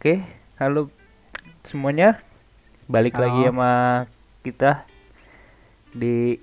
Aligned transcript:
Oke, 0.00 0.16
halo 0.56 0.88
semuanya. 1.60 2.24
Balik 2.88 3.20
Halo. 3.20 3.28
lagi 3.28 3.40
sama 3.52 3.72
kita 4.40 4.88
di 5.92 6.40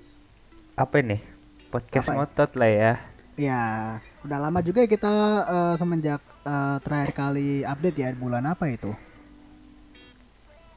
apa 0.78 1.02
nih? 1.02 1.18
Podcast 1.66 2.06
Apa 2.06 2.14
ya? 2.14 2.18
ngotot 2.22 2.50
lah 2.54 2.70
ya. 2.70 2.92
Ya, 3.34 3.62
udah 4.22 4.38
lama 4.46 4.62
juga 4.62 4.86
ya 4.86 4.86
kita 4.86 5.10
eh, 5.42 5.74
semenjak 5.74 6.22
eh, 6.46 6.76
terakhir 6.86 7.10
kali 7.10 7.66
update 7.66 7.98
ya 7.98 8.14
bulan 8.14 8.46
apa 8.46 8.70
itu? 8.70 8.94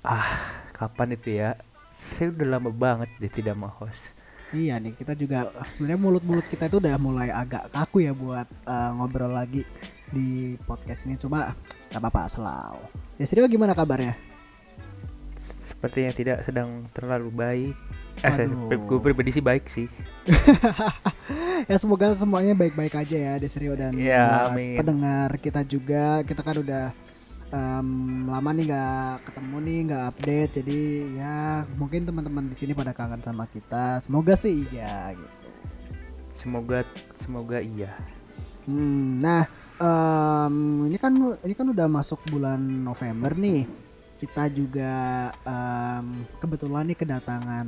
Ah, 0.02 0.50
kapan 0.74 1.14
itu 1.14 1.38
ya? 1.38 1.62
Saya 1.94 2.34
udah 2.34 2.58
lama 2.58 2.74
banget 2.74 3.14
dia 3.22 3.30
tidak 3.30 3.62
mau 3.62 3.70
host. 3.78 4.18
Iya 4.58 4.82
nih, 4.82 4.98
kita 4.98 5.14
juga 5.14 5.54
sebenarnya 5.78 6.02
mulut-mulut 6.02 6.50
kita 6.50 6.66
itu 6.66 6.82
udah 6.82 6.98
mulai 6.98 7.30
agak 7.30 7.70
kaku 7.70 8.10
ya 8.10 8.18
buat 8.18 8.50
eh, 8.50 8.90
ngobrol 8.98 9.38
lagi 9.38 9.70
di 10.10 10.58
podcast 10.66 11.06
ini. 11.06 11.22
Cuma 11.22 11.54
gak 11.92 12.02
apa-apa, 12.02 12.32
selalu. 12.32 12.84
Ya 13.20 13.26
Rio 13.28 13.46
gimana 13.52 13.76
kabarnya? 13.76 14.16
Sepertinya 15.38 16.12
tidak 16.16 16.38
sedang 16.48 16.88
terlalu 16.96 17.30
baik. 17.30 17.76
Eh, 18.22 18.32
saya, 18.32 18.48
gue 18.50 19.00
pribadi 19.02 19.34
sih 19.34 19.44
baik 19.44 19.66
sih. 19.68 19.88
ya 21.70 21.78
semoga 21.78 22.14
semuanya 22.14 22.54
baik-baik 22.58 22.94
aja 22.98 23.18
ya 23.18 23.34
Desrio 23.38 23.74
dan 23.74 23.94
Ya, 23.98 24.50
pendengar 24.54 25.30
kita 25.38 25.62
juga 25.66 26.22
kita 26.26 26.42
kan 26.42 26.58
udah 26.62 26.86
em, 27.54 27.88
lama 28.30 28.50
nih 28.54 28.66
nggak 28.70 29.14
ketemu 29.30 29.58
nih 29.62 29.80
nggak 29.90 30.04
update 30.14 30.52
jadi 30.62 30.82
ya 31.18 31.38
mungkin 31.78 32.08
teman-teman 32.08 32.46
di 32.50 32.56
sini 32.58 32.72
pada 32.74 32.96
kangen 32.96 33.22
sama 33.22 33.46
kita 33.46 34.02
semoga 34.02 34.34
sih 34.34 34.66
iya 34.72 35.14
gitu 35.14 35.38
Semoga 36.32 36.82
semoga 37.22 37.62
iya. 37.62 37.94
Hmm, 38.66 39.22
nah 39.22 39.46
em, 39.82 40.86
ini 40.86 40.98
kan 41.02 41.14
ini 41.42 41.54
kan 41.58 41.68
udah 41.74 41.88
masuk 41.90 42.22
bulan 42.30 42.62
November 42.62 43.34
nih 43.34 43.66
kita 44.22 44.54
juga 44.54 44.94
em, 45.42 46.22
kebetulan 46.38 46.86
nih 46.94 46.98
kedatangan 47.02 47.66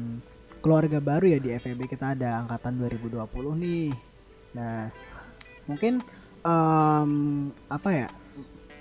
keluarga 0.62 1.02
baru 1.02 1.34
ya 1.34 1.40
di 1.42 1.50
FEB 1.52 1.90
kita 1.92 2.14
ada 2.14 2.46
angkatan 2.46 2.78
2020 2.78 3.26
nih. 3.58 3.90
Nah, 4.54 4.94
mungkin 5.66 6.00
em, 6.46 7.12
apa 7.68 7.90
ya? 7.92 8.10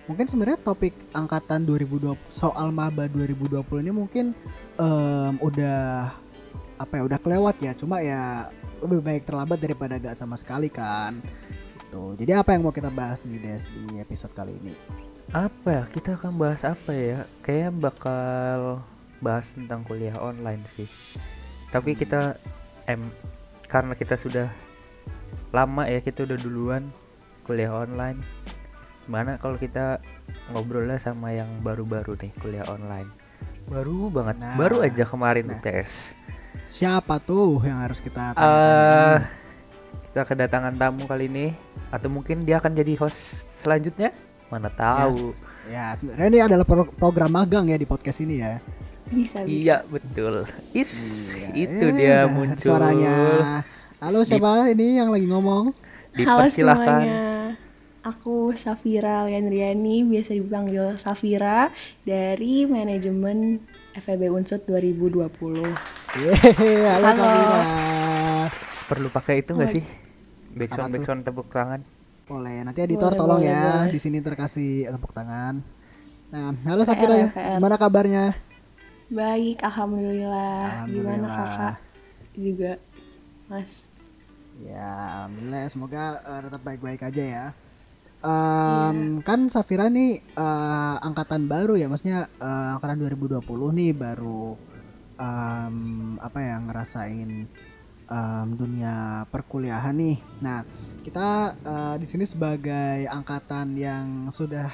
Mungkin 0.06 0.28
sebenarnya 0.28 0.60
topik 0.60 0.92
angkatan 1.16 1.64
2020 1.64 2.14
soal 2.28 2.68
maba 2.70 3.08
2020 3.08 3.64
ini 3.82 3.90
mungkin 3.90 4.36
em, 4.76 5.34
udah 5.40 6.12
apa 6.76 6.92
ya? 7.00 7.02
Udah 7.08 7.18
kelewat 7.18 7.56
ya. 7.58 7.72
Cuma 7.72 7.98
ya 7.98 8.52
lebih 8.84 9.00
baik 9.02 9.24
terlambat 9.24 9.58
daripada 9.58 9.96
gak 9.96 10.14
sama 10.14 10.38
sekali 10.38 10.68
kan. 10.68 11.18
Gitu. 11.92 12.24
Jadi 12.24 12.32
apa 12.32 12.56
yang 12.56 12.64
mau 12.64 12.72
kita 12.72 12.88
bahas 12.88 13.28
nih 13.28 13.36
Des 13.36 13.68
di 13.68 14.00
episode 14.00 14.32
kali 14.32 14.56
ini? 14.56 14.72
Apa 15.28 15.68
ya? 15.68 15.82
Kita 15.92 16.16
akan 16.16 16.40
bahas 16.40 16.64
apa 16.64 16.96
ya? 16.96 17.28
Kayaknya 17.44 17.70
bakal 17.76 18.80
bahas 19.20 19.52
tentang 19.52 19.84
kuliah 19.84 20.16
online 20.16 20.64
sih. 20.72 20.88
Tapi 21.68 21.92
kita 21.92 22.40
em 22.88 23.12
karena 23.68 23.92
kita 23.92 24.16
sudah 24.16 24.48
lama 25.52 25.84
ya 25.84 26.00
kita 26.00 26.24
udah 26.24 26.38
duluan 26.40 26.88
kuliah 27.44 27.76
online. 27.76 28.16
Mana 29.04 29.36
kalau 29.36 29.60
kita 29.60 30.00
ngobrolnya 30.48 30.96
sama 30.96 31.36
yang 31.36 31.60
baru-baru 31.60 32.16
nih 32.16 32.32
kuliah 32.40 32.64
online. 32.72 33.12
Baru 33.68 34.08
banget, 34.08 34.40
Nah, 34.40 34.56
baru 34.56 34.80
aja 34.80 35.04
kemarin 35.04 35.44
nah. 35.44 35.60
UTS. 35.60 36.16
Siapa 36.64 37.20
tuh 37.20 37.60
yang 37.68 37.84
harus 37.84 38.00
kita 38.00 38.32
Eh 38.32 38.36
tanya? 38.40 39.41
Kita 40.12 40.28
kedatangan 40.28 40.76
tamu 40.76 41.08
kali 41.08 41.24
ini 41.24 41.56
atau 41.88 42.06
mungkin 42.06 42.44
dia 42.44 42.60
akan 42.60 42.76
jadi 42.76 43.00
host 43.00 43.48
selanjutnya? 43.58 44.12
Mana 44.46 44.68
tahu. 44.68 45.32
ya, 45.64 45.96
sebenarnya 45.96 46.28
ini 46.28 46.40
adalah 46.42 46.66
pro- 46.66 46.92
program 46.92 47.32
magang 47.32 47.64
ya 47.64 47.74
di 47.74 47.88
podcast 47.88 48.20
ini 48.20 48.36
ya. 48.36 48.60
bisa 49.08 49.40
bisa 49.40 49.48
Iya 49.48 49.76
betul. 49.84 50.44
Is 50.72 50.92
Iya, 51.30 51.48
itu 51.54 51.84
eh, 51.86 51.92
dia 51.94 52.16
muncul. 52.26 52.60
Suaranya. 52.60 53.16
Halo 53.98 54.20
Di- 54.20 54.28
siapa 54.28 54.68
ini 54.68 55.00
yang 55.00 55.08
lagi 55.08 55.24
ngomong? 55.24 55.72
halo 56.12 56.44
semuanya 56.44 57.56
aku 58.04 58.52
Safira 58.52 59.24
Liandriani 59.24 60.04
biasa 60.04 60.36
dipanggil 60.36 61.00
Safira 61.00 61.72
dari 62.04 62.68
manajemen 62.68 63.64
FEB 63.94 64.28
Unsut 64.28 64.68
2020 64.68 65.24
Yeay, 66.20 66.84
halo, 66.84 67.00
Halo. 67.00 67.16
Safira. 67.16 67.60
Perlu 68.84 69.08
pakai 69.08 69.40
itu 69.40 69.56
nggak 69.56 69.70
Oh. 69.70 69.72
sih? 69.72 69.84
Backsound 70.52 70.84
Apa 70.84 70.94
backsound 70.94 71.20
tepuk 71.22 71.48
tangan. 71.48 71.80
Boleh, 72.22 72.62
nanti 72.62 72.80
editor 72.80 73.10
Boleh, 73.10 73.18
tolong 73.18 73.40
boleh, 73.40 73.52
ya. 73.52 73.64
boleh. 73.82 73.88
Di 73.88 73.98
sini 73.98 74.18
terkasih 74.20 74.70
tepuk 74.88 75.12
tangan. 75.12 75.54
Nah, 76.28 76.52
halo 76.64 76.82
Safira, 76.82 77.28
gimana 77.28 77.76
kabarnya? 77.76 78.32
baik 79.12 79.60
alhamdulillah, 79.60 80.88
gimana 80.88 81.28
Alhamdulillah. 81.28 81.28
kakak 81.28 81.76
juga 82.32 82.72
mas 83.44 83.84
Ya, 84.58 84.88
alhamdulillah. 85.20 85.68
Semoga 85.68 86.02
eh, 86.22 86.40
tetap 86.42 86.60
baik-baik 86.62 87.00
aja 87.02 87.24
ya. 87.24 87.46
Em, 88.22 88.96
Kan 89.20 89.52
Safira 89.52 89.92
nih 89.92 90.16
eh, 90.16 90.96
angkatan 90.98 91.44
baru 91.44 91.76
ya, 91.76 91.92
maksudnya 91.92 92.24
eh, 92.40 92.68
angkatan 92.72 93.04
2020 93.04 93.44
nih 93.76 93.92
baru 93.92 94.56
em, 95.20 95.76
apa 96.16 96.38
ya 96.40 96.56
ngerasain 96.64 97.30
em, 98.12 98.46
dunia 98.52 99.24
perkuliahan 99.32 99.96
nih. 99.96 100.20
Nah, 100.44 100.68
kita 101.00 101.56
eh, 101.64 101.94
di 101.96 102.06
sini 102.06 102.28
sebagai 102.28 103.08
angkatan 103.08 103.72
yang 103.80 104.28
sudah 104.28 104.68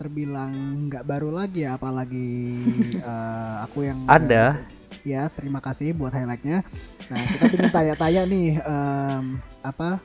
terbilang 0.00 0.88
nggak 0.88 1.04
baru 1.04 1.28
lagi 1.28 1.68
ya, 1.68 1.76
apalagi 1.76 2.32
eh, 3.10 3.54
aku 3.68 3.84
yang 3.84 4.08
Ada. 4.08 4.56
ya 5.04 5.28
terima 5.28 5.60
kasih 5.60 5.92
buat 5.92 6.12
highlightnya 6.12 6.64
nah 7.08 7.20
kita 7.24 7.44
ingin 7.52 7.72
tanya-tanya 7.72 8.22
nih 8.28 8.50
em, 8.60 9.24
apa 9.64 10.00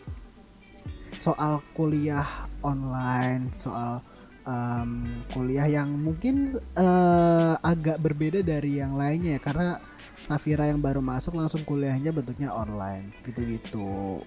soal 1.20 1.60
kuliah 1.76 2.28
online 2.64 3.52
soal 3.52 4.00
em, 4.48 5.20
kuliah 5.32 5.68
yang 5.68 5.90
mungkin 5.96 6.60
eh, 6.76 7.54
agak 7.60 8.00
berbeda 8.04 8.44
dari 8.44 8.80
yang 8.80 8.96
lainnya 9.00 9.40
ya 9.40 9.42
karena 9.42 9.80
Safira 10.26 10.66
yang 10.66 10.82
baru 10.82 11.06
masuk 11.06 11.38
langsung 11.38 11.62
kuliahnya 11.62 12.10
bentuknya 12.10 12.50
online 12.50 13.14
gitu-gitu. 13.22 14.26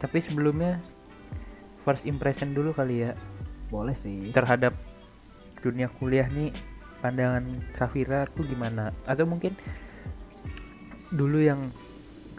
Tapi 0.00 0.24
sebelumnya 0.24 0.80
first 1.84 2.08
impression 2.08 2.56
dulu 2.56 2.72
kali 2.72 3.04
ya. 3.04 3.12
Boleh 3.68 3.92
sih. 3.92 4.32
Terhadap 4.32 4.72
dunia 5.60 5.92
kuliah 5.92 6.24
nih 6.32 6.48
pandangan 7.04 7.44
Safira 7.76 8.24
tuh 8.32 8.48
gimana? 8.48 8.96
Atau 9.04 9.28
mungkin 9.28 9.52
dulu 11.12 11.44
yang 11.44 11.68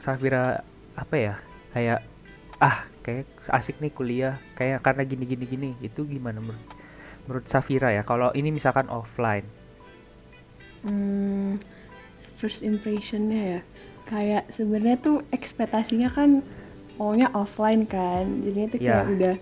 Safira 0.01 0.65
apa 0.97 1.15
ya 1.15 1.35
kayak 1.77 2.01
ah 2.57 2.89
kayak 3.05 3.29
asik 3.53 3.77
nih 3.77 3.93
kuliah 3.93 4.33
kayak 4.57 4.81
karena 4.81 5.05
gini 5.05 5.25
gini 5.29 5.45
gini 5.45 5.69
itu 5.81 6.05
gimana 6.09 6.41
menurut 6.41 6.65
menurut 7.29 7.45
Safira 7.45 7.93
ya? 7.93 8.01
Kalau 8.01 8.33
ini 8.33 8.49
misalkan 8.49 8.89
offline. 8.89 9.45
Hmm, 10.81 11.61
first 12.41 12.65
impressionnya 12.65 13.41
ya. 13.45 13.61
Kayak 14.03 14.49
sebenarnya 14.49 14.97
tuh 14.97 15.21
ekspektasinya 15.29 16.09
kan 16.09 16.41
maunya 16.97 17.29
offline 17.31 17.85
kan. 17.85 18.41
Jadinya 18.41 18.67
tuh 18.73 18.79
kayak 18.81 19.05
Ya. 19.05 19.13
udah 19.13 19.35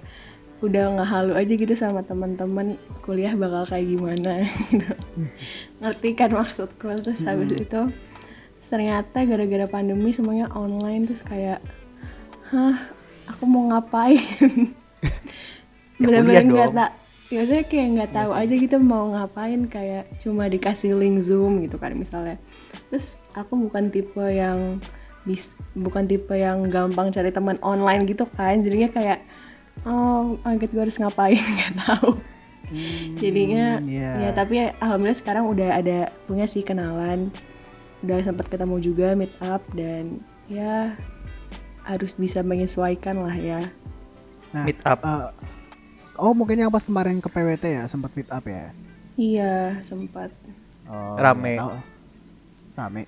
udah 0.59 0.85
ngehalu 0.99 1.33
aja 1.39 1.53
gitu 1.55 1.71
sama 1.71 2.03
teman-teman 2.03 2.75
kuliah 2.99 3.31
bakal 3.31 3.63
kayak 3.65 3.87
gimana 3.87 4.43
gitu. 4.69 4.91
Ngerti 5.79 6.09
kan 6.13 6.35
maksudku? 6.35 6.91
Terus 6.99 7.23
habis 7.23 7.55
itu 7.55 7.81
ternyata 8.69 9.25
gara-gara 9.25 9.65
pandemi 9.65 10.13
semuanya 10.13 10.45
online 10.53 11.09
terus 11.09 11.25
kayak 11.25 11.57
hah 12.51 12.77
aku 13.25 13.47
mau 13.47 13.71
ngapain? 13.71 14.19
Ya, 15.99 16.07
bener-bener 16.07 16.43
nggak 16.47 16.71
tak 16.71 16.91
ya 17.29 17.45
maksudnya 17.45 17.65
kayak 17.69 17.87
nggak 17.93 18.11
tahu 18.13 18.31
aja 18.33 18.53
gitu 18.57 18.77
mau 18.81 19.05
ngapain 19.13 19.61
kayak 19.69 20.09
cuma 20.17 20.49
dikasih 20.49 20.97
link 20.97 21.21
zoom 21.21 21.61
gitu 21.61 21.77
kan 21.77 21.93
misalnya. 21.93 22.41
Terus 22.89 23.21
aku 23.37 23.69
bukan 23.69 23.93
tipe 23.93 24.25
yang 24.25 24.81
bis 25.29 25.53
bukan 25.77 26.09
tipe 26.09 26.33
yang 26.33 26.65
gampang 26.73 27.13
cari 27.13 27.29
teman 27.29 27.61
online 27.61 28.09
gitu 28.09 28.25
kan. 28.33 28.65
Jadinya 28.65 28.89
kayak 28.89 29.19
oh 29.85 30.41
angkat 30.41 30.73
gue 30.73 30.81
harus 30.81 30.97
ngapain? 30.97 31.37
Nggak 31.57 31.73
tahu. 31.85 32.17
Jadinya 33.17 33.81
iya. 33.85 34.29
ya 34.29 34.29
tapi 34.33 34.61
alhamdulillah 34.77 35.17
sekarang 35.17 35.45
udah 35.49 35.69
ada 35.77 36.09
punya 36.25 36.49
sih 36.49 36.65
kenalan. 36.65 37.29
Udah 38.01 38.25
sempat 38.25 38.49
ketemu 38.49 38.81
juga 38.81 39.13
meet 39.13 39.33
up 39.45 39.61
dan 39.77 40.17
ya 40.49 40.97
harus 41.85 42.17
bisa 42.17 42.41
menyesuaikan 42.41 43.21
lah 43.21 43.37
ya. 43.37 43.61
Nah 44.49 44.65
meet 44.65 44.81
up. 44.81 44.97
eh, 45.05 45.29
oh 46.19 46.31
mungkin 46.31 46.55
yang 46.57 46.69
pas 46.69 46.81
kemarin 46.81 47.17
ke 47.17 47.27
PWT 47.27 47.65
ya 47.65 47.83
sempat 47.85 48.11
meet 48.11 48.27
up 48.27 48.43
ya 48.43 48.71
iya 49.15 49.53
sempat 49.81 50.29
Oh, 50.85 51.13
Rame. 51.15 51.53
iya, 51.53 51.61
tahu. 51.61 51.71
rame 52.75 53.03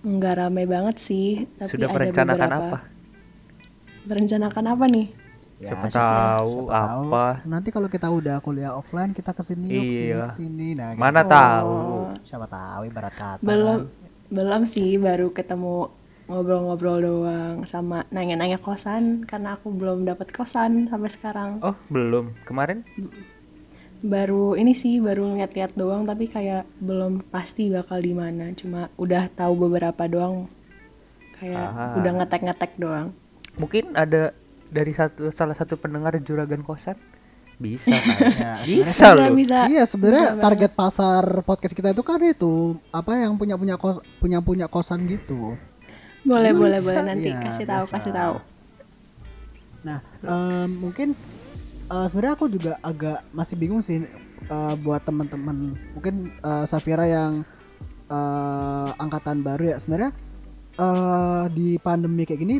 nggak 0.00 0.34
rame 0.38 0.62
banget 0.64 0.96
sih 0.98 1.28
tapi 1.54 1.68
sudah 1.68 1.86
ada 1.86 1.94
merencanakan 1.94 2.40
beberapa. 2.48 2.66
apa 2.66 2.78
merencanakan 4.02 4.64
apa 4.66 4.86
nih 4.88 5.08
Ya, 5.60 5.76
siapa 5.76 5.86
siapa- 5.86 6.16
tahu 6.40 6.52
siapa 6.64 6.72
tahu. 6.72 7.02
apa 7.04 7.24
Nanti 7.44 7.68
kalau 7.68 7.84
kita 7.86 8.08
udah 8.08 8.40
kuliah 8.40 8.72
offline 8.72 9.12
kita 9.12 9.36
ke 9.36 9.44
sini 9.44 9.68
yuk, 9.68 9.84
ke 9.84 9.92
sini, 9.92 10.00
Iya. 10.08 10.20
ke 10.24 10.32
sini. 10.32 10.68
Nah, 10.72 10.88
gitu. 10.90 11.02
mana 11.04 11.20
tahu 11.22 11.76
siapa 12.24 12.46
tahu 12.48 12.80
ibarat 12.86 13.12
kata. 13.12 13.44
belum 13.44 13.78
belum 14.30 14.62
sih 14.64 14.96
baru 14.96 15.28
ketemu 15.28 15.92
ngobrol-ngobrol 16.30 16.98
doang 16.98 17.56
sama 17.66 18.06
nanya-nanya 18.08 18.56
kosan 18.56 19.26
karena 19.26 19.58
aku 19.58 19.68
belum 19.68 20.06
dapat 20.06 20.30
kosan 20.30 20.86
sampai 20.86 21.10
sekarang. 21.10 21.50
Oh 21.60 21.74
belum. 21.88 22.32
Kemarin? 22.46 22.86
Baru 24.00 24.56
ini 24.56 24.72
sih 24.72 24.96
baru 24.96 25.28
ngeliat-liat 25.28 25.76
doang 25.76 26.08
tapi 26.08 26.24
kayak 26.24 26.64
belum 26.80 27.20
pasti 27.28 27.68
bakal 27.68 28.00
di 28.00 28.16
mana. 28.16 28.48
Cuma 28.56 28.88
udah 28.96 29.28
tahu 29.28 29.68
beberapa 29.68 30.08
doang. 30.08 30.48
Kayak 31.36 31.66
Ah. 31.68 31.98
udah 32.00 32.12
ngetek-ngetek 32.16 32.72
doang. 32.78 33.12
Mungkin 33.58 33.92
ada 33.92 34.32
dari 34.66 34.94
satu 34.94 35.28
salah 35.28 35.52
satu 35.52 35.76
pendengar 35.76 36.16
juragan 36.22 36.62
kosan? 36.62 36.96
Bisa 37.60 37.92
kan? 37.92 38.16
Ya, 38.32 38.52
bisa 38.72 39.06
loh. 39.12 39.28
bisa. 39.36 39.68
Iya 39.68 39.84
sebenarnya 39.84 40.40
target 40.40 40.72
pasar 40.72 41.44
podcast 41.44 41.76
kita 41.76 41.92
itu 41.92 42.00
kan 42.00 42.16
itu 42.24 42.80
apa 42.88 43.20
yang 43.20 43.36
punya 43.36 43.60
punya 43.60 43.76
kos 43.76 44.00
punya 44.16 44.40
punya 44.40 44.64
kosan 44.64 45.04
gitu. 45.04 45.60
Boleh 46.22 46.52
boleh 46.52 46.78
boleh. 46.80 47.02
Nanti 47.02 47.30
Iya, 47.30 47.40
kasih 47.42 47.66
tahu 47.66 47.84
biasa. 47.84 47.94
kasih 47.96 48.12
tahu. 48.12 48.34
Nah 49.80 49.98
em, 50.20 50.68
mungkin 50.70 51.08
eh, 51.86 52.06
sebenarnya 52.06 52.34
aku 52.34 52.46
juga 52.46 52.72
agak 52.80 53.24
masih 53.30 53.56
bingung 53.56 53.80
sih 53.80 54.04
eh, 54.44 54.74
buat 54.78 55.00
teman-teman 55.00 55.72
mungkin 55.90 56.14
eh, 56.34 56.64
Safira 56.64 57.04
yang 57.04 57.42
eh, 58.06 58.90
angkatan 58.96 59.40
baru 59.40 59.72
ya. 59.72 59.76
Sebenarnya 59.78 60.10
eh, 60.76 61.44
di 61.50 61.76
pandemi 61.76 62.24
kayak 62.24 62.40
gini 62.40 62.56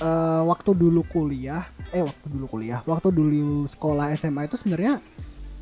eh, 0.00 0.42
waktu 0.42 0.70
dulu 0.72 1.06
kuliah 1.06 1.62
eh 1.94 2.02
waktu 2.02 2.26
dulu 2.26 2.46
kuliah 2.50 2.82
waktu 2.82 3.08
dulu 3.08 3.64
sekolah 3.64 4.10
SMA 4.14 4.44
itu 4.44 4.58
sebenarnya 4.58 4.98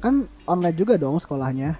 kan 0.00 0.24
online 0.46 0.74
juga 0.74 0.96
dong 0.96 1.20
sekolahnya. 1.20 1.76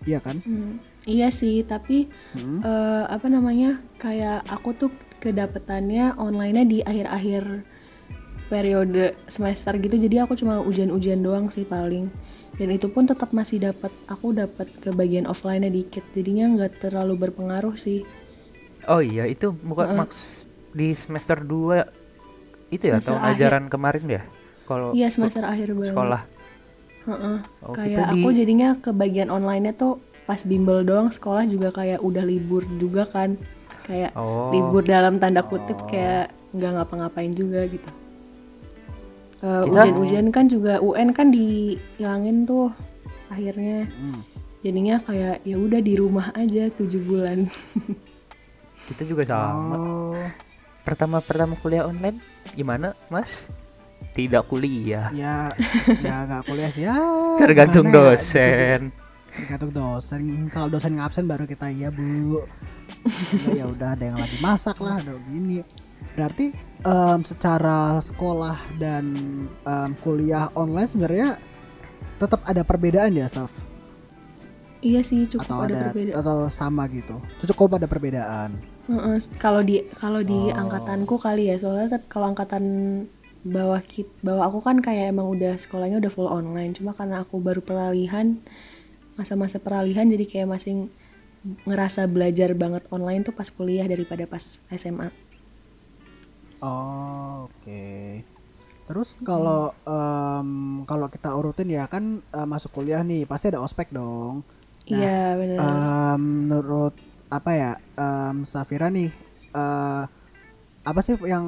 Iya 0.00 0.16
kan? 0.16 0.40
Hmm, 0.40 0.80
iya 1.10 1.28
sih 1.28 1.60
tapi 1.62 2.06
Hmm. 2.32 2.62
eh, 2.62 3.04
apa 3.06 3.26
namanya 3.26 3.82
kayak 3.98 4.46
aku 4.46 4.70
tuh 4.72 4.90
kedapetannya 5.18 6.14
online-nya 6.16 6.64
di 6.64 6.78
akhir-akhir 6.80 7.66
periode 8.46 9.14
semester 9.26 9.76
gitu. 9.76 9.94
Jadi 9.94 10.16
aku 10.18 10.34
cuma 10.34 10.58
ujian-ujian 10.60 11.20
doang 11.20 11.50
sih 11.50 11.62
paling. 11.62 12.10
Dan 12.56 12.68
itu 12.70 12.90
pun 12.90 13.06
tetap 13.06 13.30
masih 13.30 13.62
dapat 13.62 13.92
aku 14.06 14.34
dapat 14.34 14.66
ke 14.80 14.90
bagian 14.90 15.24
offline-nya 15.24 15.70
dikit. 15.70 16.02
Jadinya 16.10 16.50
nggak 16.50 16.82
terlalu 16.82 17.14
berpengaruh 17.20 17.76
sih. 17.76 18.02
Oh 18.88 18.98
iya 18.98 19.28
itu 19.28 19.52
bukan 19.52 20.04
maks 20.04 20.46
di 20.72 20.94
semester 20.94 21.38
2 21.38 21.84
itu 22.70 22.86
ya 22.86 22.96
akhir. 22.96 23.36
ajaran 23.36 23.64
kemarin 23.66 24.04
ya? 24.08 24.22
Kalau 24.64 24.94
iya 24.94 25.10
semester 25.10 25.42
akhir 25.42 25.74
banget 25.74 25.94
sekolah. 25.94 26.22
Heeh. 27.00 27.38
Oh, 27.60 27.74
kayak 27.74 27.90
kita 27.92 28.02
aku 28.12 28.28
di- 28.30 28.36
jadinya 28.36 28.68
ke 28.76 28.90
bagian 28.90 29.28
online-nya 29.28 29.74
tuh 29.74 29.98
pas 30.30 30.38
bimbel 30.40 30.86
doang 30.86 31.10
sekolah 31.10 31.42
juga 31.44 31.74
kayak 31.74 31.98
udah 31.98 32.22
libur 32.22 32.62
juga 32.78 33.02
kan. 33.04 33.34
Kayak 33.82 34.14
Oh. 34.14 34.54
libur 34.54 34.86
dalam 34.86 35.18
tanda 35.18 35.42
kutip 35.42 35.74
kayak 35.84 36.30
nggak 36.52 36.70
ngapa-ngapain 36.72 37.34
juga 37.34 37.66
gitu. 37.66 37.90
Eh, 39.40 39.62
Kita- 39.66 39.66
ujian-ujian 39.66 40.30
kan 40.30 40.46
juga 40.46 40.78
UN 40.78 41.10
kan 41.10 41.28
dihilangin 41.28 42.46
tuh 42.46 42.70
akhirnya. 43.26 43.90
Hmm. 43.90 44.22
jadinya 44.60 45.00
kayak 45.00 45.40
ya 45.40 45.56
udah 45.56 45.80
di 45.80 45.96
rumah 45.96 46.36
aja 46.36 46.68
tujuh 46.70 47.00
bulan. 47.02 47.48
Kita 48.86 49.02
juga 49.02 49.24
sama. 49.24 49.72
Oh, 49.72 50.12
pertama 50.84 51.16
pertama 51.18 51.56
kuliah 51.56 51.88
online 51.88 52.20
gimana 52.52 52.92
mas? 53.08 53.48
Tidak 54.12 54.44
kuliah. 54.44 55.08
Ya, 55.16 55.48
ya 55.96 56.28
nggak 56.28 56.44
kuliah 56.44 56.68
sih. 56.68 56.84
Ya. 56.84 56.92
tergantung 57.40 57.88
ya, 57.88 57.92
dosen 58.12 58.92
Tergantung 59.40 59.72
dosen. 59.72 60.20
Kalau 60.48 60.68
dosen 60.68 60.96
ngabsen 60.96 61.24
baru 61.24 61.44
kita 61.44 61.68
iya 61.68 61.88
bu. 61.88 62.44
Ya 63.50 63.64
udah 63.64 63.96
ada 63.96 64.04
yang 64.04 64.18
lagi 64.18 64.36
masak 64.38 64.76
lah, 64.78 65.00
ada 65.00 65.16
gini. 65.24 65.64
Berarti 66.12 66.52
em, 66.82 67.20
secara 67.22 67.96
sekolah 67.98 68.56
dan 68.76 69.04
em, 69.62 69.90
kuliah 70.00 70.52
online 70.52 70.88
sebenarnya 70.88 71.28
tetap 72.16 72.44
ada 72.44 72.60
perbedaan 72.60 73.16
ya, 73.16 73.26
Saf? 73.26 73.52
iya 74.80 75.04
sih 75.04 75.28
cukup 75.28 75.44
Atau 75.44 75.60
ada, 75.60 75.68
ada 75.68 75.84
perbedaan 75.92 76.16
atau 76.16 76.38
sama 76.48 76.88
gitu? 76.88 77.16
Cukup 77.44 77.76
ada 77.76 77.84
perbedaan. 77.84 78.56
Kalau 79.36 79.60
di 79.60 79.84
kalau 79.92 80.24
di 80.24 80.48
Oh. 80.48 80.56
angkatanku 80.56 81.20
kali 81.20 81.52
ya 81.52 81.60
soalnya 81.60 82.00
kalau 82.08 82.32
angkatan 82.32 82.64
bawah 83.40 83.80
kit 83.84 84.08
bawah 84.20 84.48
aku 84.48 84.64
kan 84.64 84.80
kayak 84.80 85.12
emang 85.12 85.28
udah 85.28 85.56
sekolahnya 85.56 86.00
udah 86.00 86.08
full 86.08 86.28
online 86.28 86.72
cuma 86.72 86.92
karena 86.92 87.20
aku 87.20 87.40
baru 87.40 87.60
peralihan 87.60 88.40
masa-masa 89.18 89.58
peralihan 89.58 90.06
jadi 90.08 90.24
kayak 90.26 90.48
masih 90.50 90.72
ngerasa 91.64 92.04
belajar 92.10 92.52
banget 92.52 92.84
online 92.92 93.24
tuh 93.24 93.32
pas 93.32 93.48
kuliah 93.48 93.86
daripada 93.88 94.24
pas 94.28 94.60
SMA 94.70 95.08
Oh, 96.60 97.48
oke. 97.48 98.20
Terus 98.86 99.16
kalau 99.22 99.72
em, 99.86 100.50
kalau 100.84 101.06
kita 101.08 101.30
urutin 101.32 101.70
ya 101.70 101.86
kan 101.88 102.20
eh, 102.20 102.46
masuk 102.48 102.70
kuliah 102.76 103.00
nih 103.00 103.24
pasti 103.24 103.48
ada 103.48 103.62
ospek 103.62 103.88
dong. 103.94 104.42
Nah, 104.90 104.98
iya 105.00 105.18
benar 105.38 105.58
Em, 105.60 106.22
menurut 106.50 106.94
apa 107.30 107.50
ya 107.54 107.72
em, 107.96 108.44
Safira 108.44 108.90
nih 108.92 109.08
eh, 109.54 110.02
apa 110.90 111.00
sih 111.04 111.14
yang 111.24 111.46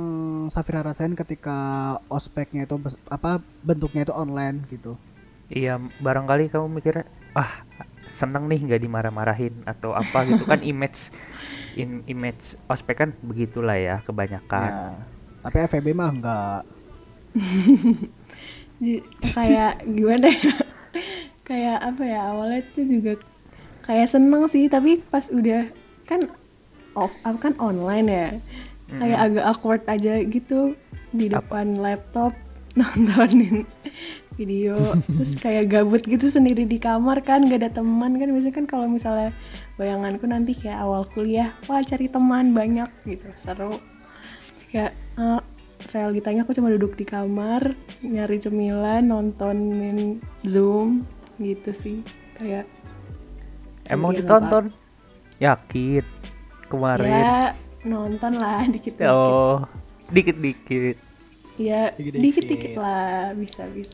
Safira 0.54 0.80
rasain 0.84 1.12
ketika 1.18 1.58
ospeknya 2.08 2.64
itu 2.68 2.76
apa 3.10 3.40
bentuknya 3.64 4.06
itu 4.06 4.14
online 4.14 4.64
gitu? 4.70 4.96
iya 5.52 5.76
barangkali 6.00 6.48
kamu 6.48 6.66
mikirnya 6.80 7.04
ah 7.32 7.64
seneng 8.12 8.44
nih 8.46 8.61
nggak 8.61 8.82
dimarah-marahin 8.84 9.64
atau 9.64 9.96
apa 9.96 10.29
gitu. 10.29 10.44
Kan 10.44 10.61
image 10.62 11.11
in 11.75 12.05
image 12.05 12.56
ospek 12.69 13.06
kan 13.06 13.11
begitulah 13.25 13.76
ya 13.76 13.96
kebanyakan. 14.05 14.70
Ya. 14.70 14.93
Tapi 15.43 15.56
FEB 15.67 15.87
mah 15.96 16.11
enggak. 16.12 16.62
Kayak 19.34 19.82
gimana 19.87 20.29
ya? 20.29 20.55
Kayak 21.43 21.79
apa 21.82 22.02
ya 22.06 22.20
awalnya 22.31 22.61
tuh 22.70 22.87
juga 22.87 23.12
kayak 23.82 24.14
seneng 24.14 24.46
sih 24.46 24.70
tapi 24.70 25.02
pas 25.02 25.26
udah 25.26 25.67
kan 26.06 26.31
off 26.94 27.11
kan 27.40 27.56
online 27.58 28.06
ya? 28.06 28.29
Kayak 28.93 29.19
agak 29.24 29.44
awkward 29.48 29.82
aja 29.89 30.20
gitu 30.20 30.77
di 31.12 31.29
depan 31.29 31.81
laptop 31.81 32.36
nontonin 32.79 33.65
video 34.43 34.75
terus 35.06 35.39
kayak 35.39 35.70
gabut 35.70 36.03
gitu 36.03 36.27
sendiri 36.27 36.67
di 36.67 36.77
kamar 36.77 37.22
kan 37.22 37.46
gak 37.46 37.63
ada 37.63 37.70
teman 37.72 38.19
kan. 38.19 38.27
Biasanya 38.29 38.55
kan 38.55 38.67
kalau 38.67 38.87
misalnya 38.87 39.31
bayanganku 39.75 40.27
nanti 40.27 40.53
kayak 40.53 40.79
awal 40.79 41.06
kuliah 41.06 41.55
wah 41.65 41.79
cari 41.81 42.06
teman 42.06 42.51
banyak 42.51 42.91
gitu 43.05 43.31
seru. 43.39 43.79
Terus 44.51 44.63
kayak 44.69 44.93
eh, 45.17 45.41
realitanya 45.91 46.43
aku 46.43 46.53
cuma 46.53 46.69
duduk 46.69 46.94
di 46.94 47.05
kamar 47.05 47.75
nyari 48.01 48.37
cemilan 48.37 49.06
nontonin 49.06 50.19
zoom 50.43 51.06
gitu 51.39 51.70
sih. 51.70 52.03
Kayak 52.34 52.67
emang 53.87 54.11
Iya, 54.13 54.19
ditonton? 54.20 54.65
yakin 55.39 56.05
kemarin. 56.67 57.11
Ya 57.11 57.39
nonton 57.82 58.32
lah 58.39 58.63
dikit-dikit. 58.67 59.11
Oh 59.11 59.67
dikit-dikit. 60.08 60.96
Ya 61.61 61.91
Dikit-dikit. 61.93 62.22
dikit-dikit 62.22 62.75
lah 62.79 63.37
bisa 63.37 63.67
bisa 63.69 63.93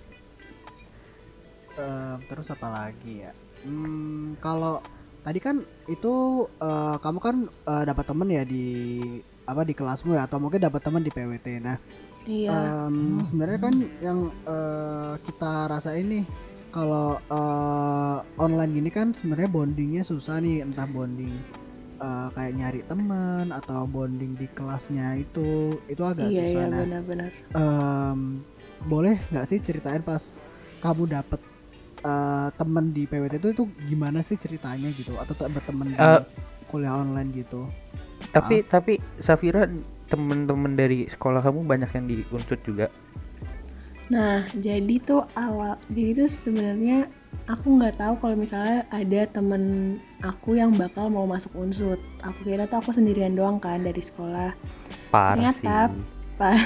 Em, 1.78 2.18
terus 2.26 2.50
apa 2.50 2.66
lagi 2.68 3.22
ya? 3.22 3.32
Hmm, 3.62 4.34
kalau 4.42 4.82
tadi 5.22 5.38
kan 5.38 5.56
itu 5.86 6.12
eh, 6.58 6.96
kamu 6.98 7.18
kan 7.22 7.36
eh, 7.46 7.84
dapat 7.86 8.04
temen 8.06 8.28
ya 8.28 8.42
di 8.42 8.66
apa 9.48 9.62
di 9.64 9.72
kelasmu 9.72 10.12
ya 10.12 10.28
atau 10.28 10.38
mungkin 10.42 10.60
dapat 10.60 10.80
teman 10.84 11.02
di 11.02 11.10
PWT. 11.10 11.46
Nah, 11.62 11.78
iya 12.26 12.74
em, 12.88 13.22
sebenarnya 13.22 13.58
kan 13.62 13.74
yang 14.00 14.18
eh, 14.44 15.14
kita 15.22 15.70
rasain 15.70 16.06
nih 16.08 16.24
kalau 16.70 17.16
eh, 17.30 18.16
online 18.36 18.72
gini 18.74 18.90
kan 18.92 19.14
sebenarnya 19.14 19.48
bondingnya 19.48 20.02
susah 20.04 20.42
nih 20.42 20.66
entah 20.66 20.86
bonding 20.86 21.32
eh, 22.00 22.28
kayak 22.34 22.52
nyari 22.58 22.80
teman 22.84 23.50
atau 23.50 23.86
bonding 23.86 24.36
di 24.36 24.46
kelasnya 24.52 25.16
itu 25.18 25.78
itu 25.86 26.02
agak 26.04 26.30
iya 26.30 26.42
susah. 26.44 26.64
iya 26.64 26.66
Nah, 26.68 26.84
benar-benar 26.84 27.30
Em, 27.54 28.20
boleh 28.84 29.16
nggak 29.32 29.46
sih 29.48 29.58
ceritain 29.58 30.02
pas 30.04 30.22
kamu 30.78 31.10
dapet 31.10 31.40
eh, 32.00 32.48
temen 32.52 32.90
di 32.90 33.04
PWT 33.04 33.34
itu 33.36 33.48
itu 33.52 33.64
gimana 33.84 34.20
sih 34.20 34.34
ceritanya 34.34 34.88
gitu 34.90 35.14
atau 35.14 35.32
tak 35.32 35.50
berteman 35.50 35.90
Eh. 35.90 36.22
kuliah 36.66 36.94
online 36.94 37.32
gitu 37.32 37.64
tapi 38.28 38.60
tapi 38.62 38.98
Safira 39.16 39.64
temen-temen 40.04 40.72
dari 40.72 41.04
sekolah 41.04 41.40
kamu 41.40 41.64
banyak 41.64 41.90
yang 41.92 42.06
di 42.06 42.16
Unsut 42.28 42.60
juga 42.60 42.88
Nah, 44.08 44.40
jadi 44.56 44.94
tuh 44.98 45.20
awal, 45.34 45.76
jadi 45.86 46.24
tuh 46.24 46.30
sebenarnya 46.32 47.12
aku 47.44 47.76
nggak 47.76 48.00
tahu 48.00 48.16
kalau 48.16 48.36
misalnya 48.36 48.88
ada 48.88 49.28
temen 49.28 49.62
aku 50.18 50.56
yang 50.56 50.72
bakal 50.72 51.12
mau 51.12 51.28
masuk 51.28 51.52
unsut. 51.54 52.00
Aku 52.24 52.40
kira 52.42 52.64
tuh 52.64 52.80
aku 52.80 52.96
sendirian 52.96 53.36
doang 53.36 53.60
kan 53.60 53.76
dari 53.78 54.00
sekolah. 54.00 54.56
parah 55.12 55.52
Ternyata- 55.52 55.92
sih 55.92 56.00
kompak. 56.38 56.56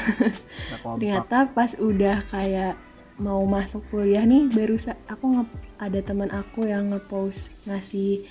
ternyata 0.95 1.37
pas 1.51 1.75
udah 1.75 2.23
kayak 2.29 2.79
mau 3.23 3.47
masuk 3.47 3.87
kuliah 3.95 4.27
nih 4.27 4.51
baru 4.51 4.75
aku 5.07 5.25
nge- 5.39 5.63
ada 5.79 6.01
teman 6.03 6.31
aku 6.35 6.67
yang 6.67 6.91
ngepost 6.91 7.55
ngasih 7.71 8.27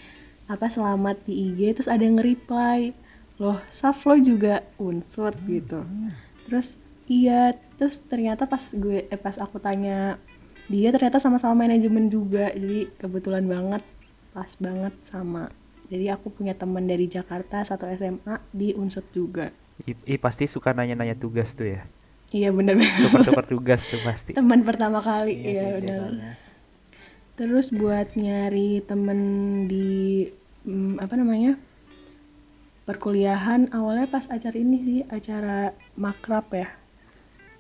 apa 0.52 0.68
selamat 0.68 1.24
di 1.24 1.48
IG 1.48 1.80
terus 1.80 1.88
ada 1.88 2.04
yang 2.04 2.20
nge-reply 2.20 2.92
loh 3.40 3.64
Saf 3.72 4.04
lo 4.04 4.20
juga 4.20 4.68
unsut 4.76 5.32
gitu. 5.48 5.88
terus 6.46 6.76
iya 7.08 7.56
terus 7.80 8.04
ternyata 8.04 8.44
pas 8.44 8.60
gue 8.76 9.08
eh, 9.08 9.20
pas 9.20 9.40
aku 9.40 9.64
tanya 9.64 10.20
dia 10.68 10.92
ternyata 10.92 11.24
sama-sama 11.24 11.66
manajemen 11.66 12.12
juga 12.12 12.52
jadi 12.52 12.92
kebetulan 13.00 13.48
banget 13.48 13.84
pas 14.36 14.52
banget 14.60 14.92
sama 15.08 15.48
jadi 15.92 16.16
aku 16.16 16.32
punya 16.32 16.56
teman 16.56 16.88
dari 16.88 17.08
Jakarta 17.12 17.60
satu 17.68 17.84
SMA 17.92 18.40
di 18.56 18.72
unsut 18.72 19.04
juga. 19.12 19.52
I, 19.84 19.92
i 20.08 20.16
pasti 20.16 20.48
suka 20.48 20.72
nanya-nanya 20.72 21.20
tugas 21.20 21.52
tuh 21.52 21.68
ya. 21.68 21.84
Iya 22.32 22.50
bener-bener 22.50 22.96
Tukar-tukar 23.04 23.46
tugas 23.46 23.82
tuh 23.86 24.00
pasti. 24.02 24.32
teman 24.34 24.64
pertama 24.64 25.00
kali 25.00 25.36
Iya 25.36 25.52
iya 25.52 25.68
benar 25.78 26.10
terus 27.32 27.72
buat 27.72 28.14
nyari 28.14 28.84
temen 28.84 29.20
di 29.66 30.28
mm, 30.64 31.02
apa 31.02 31.16
namanya 31.16 31.58
perkuliahan 32.84 33.72
awalnya 33.72 34.06
pas 34.06 34.28
acara 34.28 34.54
ini 34.54 34.78
sih 34.80 35.00
acara 35.08 35.72
makrab 35.96 36.48
ya 36.52 36.70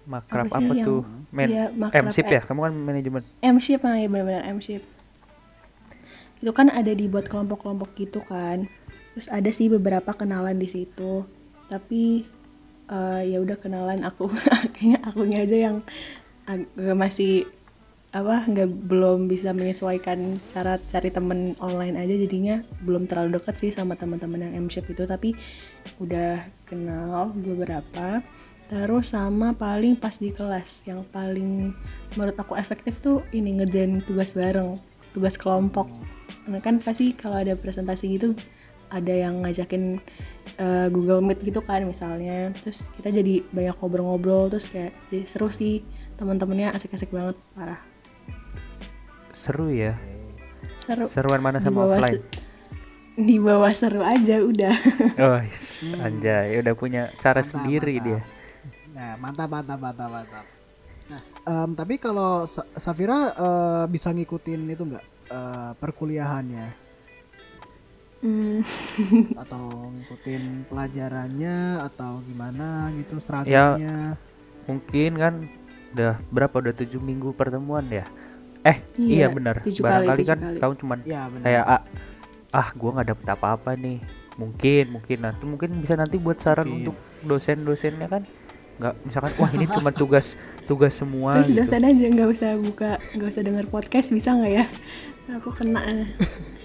Makrab 0.01 0.49
Apa 0.49 0.57
apa, 0.57 0.73
yang- 0.73 0.81
tuh? 0.83 1.01
Men 1.29 1.47
iya, 1.47 1.65
MSIP 1.69 2.25
eh. 2.25 2.33
ya? 2.33 2.41
Kamu 2.41 2.65
kan 2.65 2.73
manajemen. 2.73 3.21
M-ship 3.39 3.85
ah, 3.85 3.93
ya 3.93 4.09
benar-benar 4.09 4.49
M-ship 4.49 4.81
itu 6.41 6.51
kan 6.51 6.73
ada 6.73 6.89
dibuat 6.89 7.29
kelompok-kelompok 7.29 7.93
gitu 7.95 8.17
kan 8.19 8.65
terus 9.13 9.29
ada 9.29 9.45
sih 9.53 9.69
beberapa 9.69 10.09
kenalan 10.11 10.57
di 10.57 10.65
situ 10.65 11.21
tapi 11.69 12.25
eh, 12.91 13.21
ya 13.31 13.37
udah 13.39 13.57
kenalan 13.57 14.03
aku 14.03 14.27
kayaknya 14.75 14.99
akunya 15.07 15.39
aja 15.47 15.57
yang 15.71 15.77
agak 16.45 16.97
masih 16.99 17.47
apa 18.11 18.43
nggak 18.43 18.91
belum 18.91 19.31
bisa 19.31 19.55
menyesuaikan 19.55 20.43
cara 20.51 20.75
cari 20.91 21.15
temen 21.15 21.55
online 21.63 21.95
aja 21.95 22.11
jadinya 22.19 22.59
belum 22.83 23.07
terlalu 23.07 23.39
dekat 23.39 23.55
sih 23.55 23.71
sama 23.71 23.95
teman-teman 23.95 24.51
yang 24.51 24.67
M-ship 24.67 24.83
itu 24.91 25.07
tapi 25.07 25.31
udah 26.03 26.43
kenal 26.67 27.31
beberapa. 27.31 28.19
Terus 28.67 29.15
sama 29.15 29.55
paling 29.55 29.95
pas 29.95 30.15
di 30.15 30.31
kelas 30.31 30.83
yang 30.87 31.03
paling 31.07 31.71
menurut 32.15 32.35
aku 32.35 32.55
efektif 32.59 32.99
tuh 32.99 33.23
ini 33.31 33.63
ngerjain 33.63 34.03
tugas 34.03 34.35
bareng 34.35 34.75
tugas 35.15 35.39
kelompok. 35.39 35.87
Karena 36.43 36.59
kan 36.59 36.83
pasti 36.83 37.15
kalau 37.15 37.39
ada 37.39 37.55
presentasi 37.55 38.19
gitu 38.19 38.35
ada 38.91 39.09
yang 39.09 39.41
ngajakin 39.41 39.97
eh, 40.55 40.87
Google 40.87 41.19
Meet 41.19 41.41
gitu 41.41 41.59
kan 41.59 41.81
misalnya 41.81 42.51
terus 42.53 42.91
kita 42.91 43.09
jadi 43.09 43.41
banyak 43.47 43.75
ngobrol-ngobrol 43.75 44.47
terus 44.47 44.67
kayak 44.67 44.91
jadi 45.07 45.23
seru 45.25 45.47
sih 45.47 45.79
teman-temannya 46.15 46.69
asik-asik 46.71 47.09
banget 47.09 47.39
parah 47.51 47.79
Seru 49.33 49.71
ya. 49.71 49.97
seru 50.79 51.07
Seruan 51.07 51.41
mana 51.41 51.57
sama 51.57 51.85
bawah 51.85 51.97
offline? 51.97 52.21
se- 52.21 52.49
di 53.13 53.37
bawah 53.37 53.71
seru 53.71 54.01
aja 54.01 54.37
udah 54.39 54.75
Oh, 55.23 55.39
anjay, 55.99 56.57
udah 56.57 56.73
punya 56.73 57.09
cara 57.17 57.39
Mantap, 57.39 57.51
sendiri 57.51 57.95
mantap. 57.95 58.05
dia. 58.07 58.19
Nah, 58.91 59.11
mantap, 59.17 59.47
mantap, 59.47 59.79
mantap, 59.79 60.09
mantap. 60.09 60.45
Nah, 61.07 61.21
em, 61.43 61.69
tapi 61.73 61.95
kalau 61.95 62.45
Sa- 62.45 62.67
Safira 62.73 63.19
eh, 63.29 63.83
bisa 63.87 64.09
ngikutin 64.09 64.61
itu 64.65 64.83
nggak 64.85 65.05
eh, 65.27 65.71
perkuliahannya 65.75 66.65
Hmm, 68.21 68.61
atau 69.43 69.89
ngikutin 69.89 70.69
pelajarannya 70.69 71.57
atau 71.89 72.21
gimana 72.21 72.93
gitu 72.93 73.17
Ya, 73.17 73.21
strateginya? 73.21 73.97
Mungkin 74.65 75.11
kan 75.17 75.33
udah 75.91 76.21
berapa 76.29 76.55
udah 76.55 76.73
tujuh 76.77 77.01
minggu 77.01 77.33
pertemuan 77.33 77.81
ya? 77.89 78.05
Eh, 78.61 78.77
Iya, 78.95 79.25
iya, 79.25 79.27
benar. 79.27 79.57
tujuh 79.59 79.81
Barangkali 79.81 80.21
kali, 80.21 80.29
kan 80.29 80.37
kali. 80.39 80.59
kamu 80.61 80.73
cuman 80.77 80.99
Ya, 81.01 81.21
kayak 81.41 81.65
ah, 81.65 81.81
ah 82.53 82.67
gua 82.71 82.89
nggak 82.93 83.09
dapet 83.09 83.27
apa-apa 83.27 83.73
nih. 83.73 83.97
Mungkin, 84.31 84.83
mungkin 84.91 85.17
nanti 85.19 85.43
mungkin 85.43 85.69
bisa 85.81 85.97
nanti 85.97 86.15
buat 86.15 86.37
saran 86.37 86.63
Mungkin. 86.63 86.77
untuk 86.87 86.95
dosen-dosennya 87.25 88.05
kan. 88.07 88.21
Nggak 88.77 88.93
misalkan 89.01 89.31
wah 89.35 89.49
ini 89.51 89.65
cuma 89.67 89.89
tugas 89.89 90.37
tugas 90.63 90.93
semua 90.93 91.37
terus 91.37 91.49
gitu. 91.49 91.57
dosen 91.59 91.83
aja 91.83 92.05
nggak 92.07 92.29
usah 92.31 92.49
buka 92.55 92.91
nggak 93.13 93.29
usah 93.29 93.43
denger 93.43 93.65
podcast 93.67 94.07
bisa 94.09 94.29
nggak 94.31 94.53
ya 94.55 94.65
aku 95.27 95.49
kena 95.51 95.81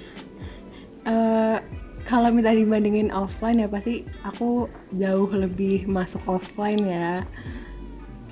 Eh, 1.07 1.57
kalau 2.03 2.35
minta 2.35 2.51
dibandingin 2.51 3.15
offline 3.15 3.63
ya 3.63 3.71
pasti 3.71 4.03
aku 4.27 4.67
jauh 4.91 5.31
lebih 5.31 5.87
masuk 5.87 6.23
offline 6.27 6.83
ya. 6.83 7.23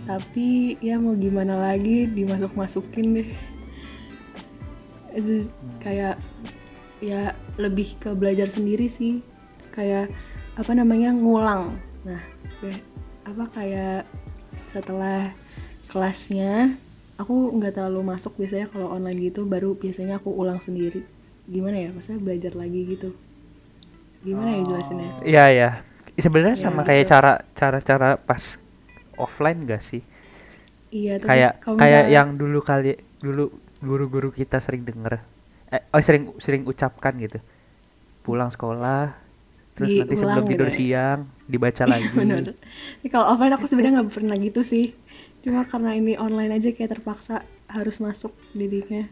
Tapi 0.05 0.77
ya 0.83 0.99
mau 0.99 1.15
gimana 1.15 1.55
lagi 1.55 2.11
dimasuk 2.11 2.59
masukin 2.59 3.23
deh. 3.23 3.31
Itu 5.15 5.55
kayak 5.79 6.19
ya 6.99 7.31
lebih 7.63 7.95
ke 8.03 8.11
belajar 8.19 8.51
sendiri 8.51 8.91
sih. 8.91 9.23
Kayak 9.71 10.11
apa 10.59 10.75
namanya 10.75 11.15
ngulang. 11.15 11.79
Nah 12.03 12.23
apa 13.25 13.45
kayak 13.55 14.03
setelah 14.75 15.31
kelasnya 15.87 16.75
aku 17.15 17.55
nggak 17.55 17.79
terlalu 17.79 18.03
masuk 18.03 18.35
biasanya 18.35 18.67
kalau 18.67 18.91
online 18.91 19.31
gitu 19.31 19.47
baru 19.47 19.79
biasanya 19.79 20.19
aku 20.19 20.35
ulang 20.35 20.59
sendiri 20.59 21.07
gimana 21.45 21.77
ya 21.79 21.89
maksudnya 21.93 22.21
belajar 22.21 22.53
lagi 22.57 22.81
gitu. 22.89 23.09
Gimana 24.25 24.57
ya 24.57 24.63
jelasinnya? 24.65 25.11
Iya 25.23 25.45
ya. 25.53 25.71
Sebenarnya 26.17 26.57
Ya, 26.57 26.63
sama 26.71 26.81
gitu. 26.83 26.89
kayak 26.89 27.05
cara 27.11 27.33
cara 27.53 27.79
cara 27.83 28.09
pas 28.17 28.57
offline 29.19 29.67
gak 29.67 29.83
sih? 29.85 30.03
iya 30.95 31.19
tapi 31.19 31.27
kayak 31.27 31.53
kayak 31.75 32.05
yang 32.07 32.39
dulu 32.39 32.63
kali 32.63 32.95
dulu 33.19 33.51
guru-guru 33.83 34.31
kita 34.31 34.63
sering 34.63 34.87
denger. 34.87 35.19
Eh 35.69 35.83
oh 35.91 36.01
sering 36.01 36.31
sering 36.39 36.63
ucapkan 36.65 37.15
gitu. 37.19 37.39
Pulang 38.23 38.49
sekolah 38.49 39.13
terus 39.75 39.91
nanti 39.99 40.15
sebelum 40.15 40.47
tidur 40.47 40.71
gitu 40.71 40.71
ya. 40.71 40.79
siang 40.79 41.21
dibaca 41.51 41.85
lagi. 41.85 42.15
bener 42.15 42.55
kalau 43.11 43.27
offline 43.35 43.55
aku 43.59 43.67
sebenarnya 43.67 44.01
nggak 44.03 44.13
pernah 44.15 44.37
gitu 44.39 44.63
sih. 44.63 44.95
Cuma 45.43 45.67
karena 45.67 45.93
ini 45.99 46.15
online 46.17 46.57
aja 46.57 46.71
kayak 46.73 47.01
terpaksa 47.01 47.43
harus 47.69 47.99
masuk 47.99 48.33
didiknya 48.55 49.11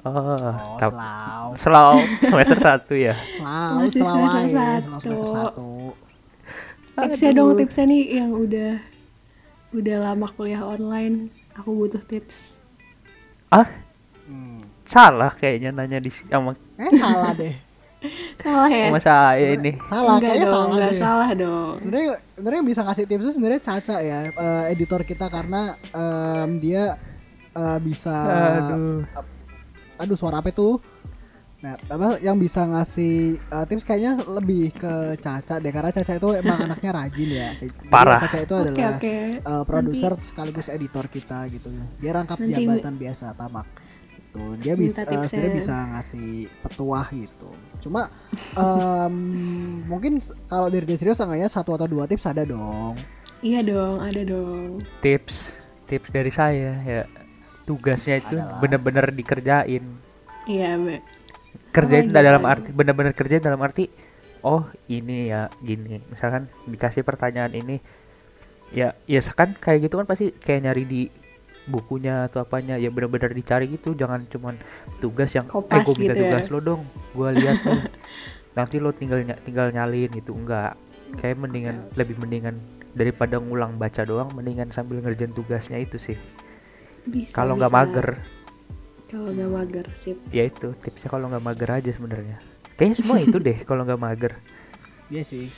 oh, 0.00 0.10
Oh, 0.10 0.76
tap- 0.76 0.92
selalu. 0.92 1.50
selalu 1.54 1.98
semester 2.30 2.58
satu 2.58 2.94
ya? 2.94 3.14
Selalu, 3.14 3.74
Masih 3.80 4.00
selalu 4.00 4.26
semester 4.26 4.58
aja, 4.58 4.66
semester 4.98 5.28
satu. 5.28 5.68
tipsnya 6.94 7.30
dong 7.30 7.50
tipsnya 7.54 7.84
nih 7.84 8.02
yang 8.16 8.30
udah 8.32 8.72
udah 9.70 9.96
lama 10.02 10.26
kuliah 10.30 10.62
online. 10.62 11.28
Aku 11.54 11.74
butuh 11.76 12.00
tips. 12.00 12.58
Ah? 13.48 13.66
Hmm. 14.24 14.60
salah 14.84 15.28
kayaknya 15.30 15.68
nanya 15.70 15.98
di 15.98 16.08
sama 16.08 16.52
Eh 16.76 16.92
salah 16.94 17.32
deh. 17.32 17.52
salah 18.42 18.68
ya? 18.68 18.88
Sama 18.88 19.00
saya 19.00 19.46
ini. 19.52 19.72
Salah, 19.82 20.16
enggak 20.16 20.30
kayaknya 20.30 20.46
dong 20.46 20.54
salah 20.54 20.66
enggak 20.70 20.88
deh. 20.88 21.00
salah 21.00 21.30
dong. 21.34 21.74
Sebenarnya 21.78 22.08
sebenarnya 22.30 22.58
yang 22.58 22.68
bisa 22.68 22.80
ngasih 22.82 23.04
tips 23.04 23.22
itu 23.22 23.32
sebenarnya 23.34 23.60
Caca 23.60 23.96
ya, 24.00 24.18
eh, 24.28 24.64
editor 24.70 25.00
kita 25.02 25.26
karena 25.26 25.60
em, 25.90 26.50
dia 26.58 26.84
eh, 27.52 27.78
bisa 27.80 28.16
aduh 28.64 29.02
aduh 29.98 30.16
suara 30.16 30.40
apa 30.40 30.54
itu? 30.54 30.78
Nah, 31.58 31.74
apa 31.90 32.22
yang 32.22 32.38
bisa 32.38 32.62
ngasih 32.70 33.34
eh, 33.34 33.64
tips 33.66 33.82
kayaknya 33.82 34.22
lebih 34.30 34.70
ke 34.70 35.18
Caca 35.18 35.58
deh 35.58 35.74
karena 35.74 35.90
Caca 35.90 36.12
itu 36.14 36.28
emang 36.38 36.58
anaknya 36.70 36.90
rajin 36.94 37.28
ya. 37.34 37.48
Jadi 37.58 37.90
Parah. 37.90 38.22
Caca 38.22 38.38
itu 38.38 38.54
adalah 38.54 38.94
oke 38.94 39.16
eh, 39.42 39.64
produser 39.66 40.12
sekaligus 40.22 40.70
editor 40.70 41.10
kita 41.10 41.50
gitu. 41.50 41.66
Dia 41.98 42.14
rangkap 42.14 42.38
Nanti 42.38 42.62
jabatan 42.62 42.94
biasa 42.94 43.34
tamak. 43.34 43.66
Gitu. 44.06 44.42
Dia 44.62 44.74
bisa 44.78 45.02
Minta 45.02 45.18
eh, 45.18 45.26
sebenarnya 45.26 45.54
bisa 45.58 45.74
ngasih 45.98 46.30
petuah 46.62 47.06
gitu. 47.10 47.50
Cuma 47.82 48.06
em, 48.54 49.14
mungkin 49.90 50.22
kalau 50.46 50.70
dari 50.70 50.86
dia 50.86 50.94
serius 50.94 51.18
enggaknya 51.18 51.50
satu 51.50 51.74
atau 51.74 51.90
dua 51.90 52.06
tips 52.06 52.30
ada 52.30 52.46
dong. 52.46 52.94
iya 53.38 53.62
dong 53.62 54.02
ada 54.02 54.26
dong 54.26 54.82
tips 54.98 55.54
tips 55.86 56.10
dari 56.10 56.26
saya 56.26 56.74
ya 56.82 57.06
tugasnya 57.68 58.24
itu 58.24 58.40
bener-bener 58.64 59.12
dikerjain. 59.12 59.84
Iya 60.48 60.80
mbak 60.80 61.00
kerjain 61.68 62.08
Apalagi, 62.08 62.24
dalam 62.24 62.42
arti 62.48 62.68
bener-bener 62.72 63.12
kerjain 63.12 63.44
dalam 63.44 63.60
arti 63.60 63.92
oh 64.40 64.64
ini 64.88 65.28
ya 65.28 65.52
gini. 65.60 66.00
Misalkan 66.08 66.48
dikasih 66.64 67.04
pertanyaan 67.04 67.52
ini 67.52 67.76
ya 68.72 68.96
ya 69.04 69.20
kan 69.20 69.52
kayak 69.52 69.88
gitu 69.88 70.00
kan 70.00 70.06
pasti 70.08 70.32
kayak 70.32 70.68
nyari 70.68 70.84
di 70.88 71.02
bukunya 71.68 72.24
atau 72.24 72.40
apanya 72.40 72.80
ya 72.80 72.88
bener-bener 72.88 73.36
dicari 73.36 73.68
gitu. 73.68 73.92
Jangan 73.92 74.24
cuman 74.32 74.56
tugas 75.04 75.28
yang 75.36 75.44
eh 75.44 75.52
Kopas 75.52 75.84
gue 75.84 75.94
minta 76.00 76.16
gitu 76.16 76.24
ya. 76.24 76.32
tugas 76.32 76.46
lo 76.48 76.58
dong 76.64 76.82
gue 77.12 77.28
lihat 77.36 77.58
nih 77.68 77.82
nanti 78.56 78.76
lo 78.80 78.90
tinggal 78.96 79.20
ny- 79.22 79.42
tinggal 79.44 79.68
nyalin 79.68 80.10
gitu 80.16 80.32
enggak. 80.32 80.72
Kayak 81.20 81.40
mendingan 81.40 81.76
lebih 81.96 82.16
mendingan 82.20 82.56
daripada 82.96 83.36
ngulang 83.38 83.76
baca 83.76 84.02
doang 84.02 84.32
mendingan 84.32 84.72
sambil 84.72 84.98
ngerjain 85.04 85.30
tugasnya 85.30 85.78
itu 85.78 86.00
sih 86.00 86.16
Bisa, 87.08 87.32
kalau 87.32 87.56
nggak 87.56 87.72
mager 87.72 88.08
kalau 89.08 89.32
nggak 89.32 89.48
mager 89.50 89.86
sip 89.94 90.16
ya 90.28 90.44
itu 90.44 90.76
tipsnya 90.78 91.08
kalau 91.08 91.26
nggak 91.26 91.40
mager 91.40 91.70
aja 91.72 91.90
sebenarnya 91.90 92.36
kayaknya 92.76 92.96
semua 92.96 93.16
itu 93.24 93.36
deh 93.38 93.58
kalau 93.62 93.82
nggak 93.82 93.98
mager 93.98 94.32
Iya 95.08 95.24
sih. 95.24 95.48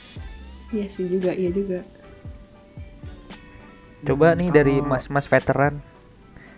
iya 0.71 0.87
sih 0.87 1.07
juga 1.07 1.35
iya 1.35 1.51
juga 1.51 1.83
Coba 4.01 4.33
Hmm, 4.33 4.39
nih 4.39 4.49
dari 4.49 4.75
kalau- 4.79 4.89
mas-mas 4.89 5.27
veteran. 5.27 5.75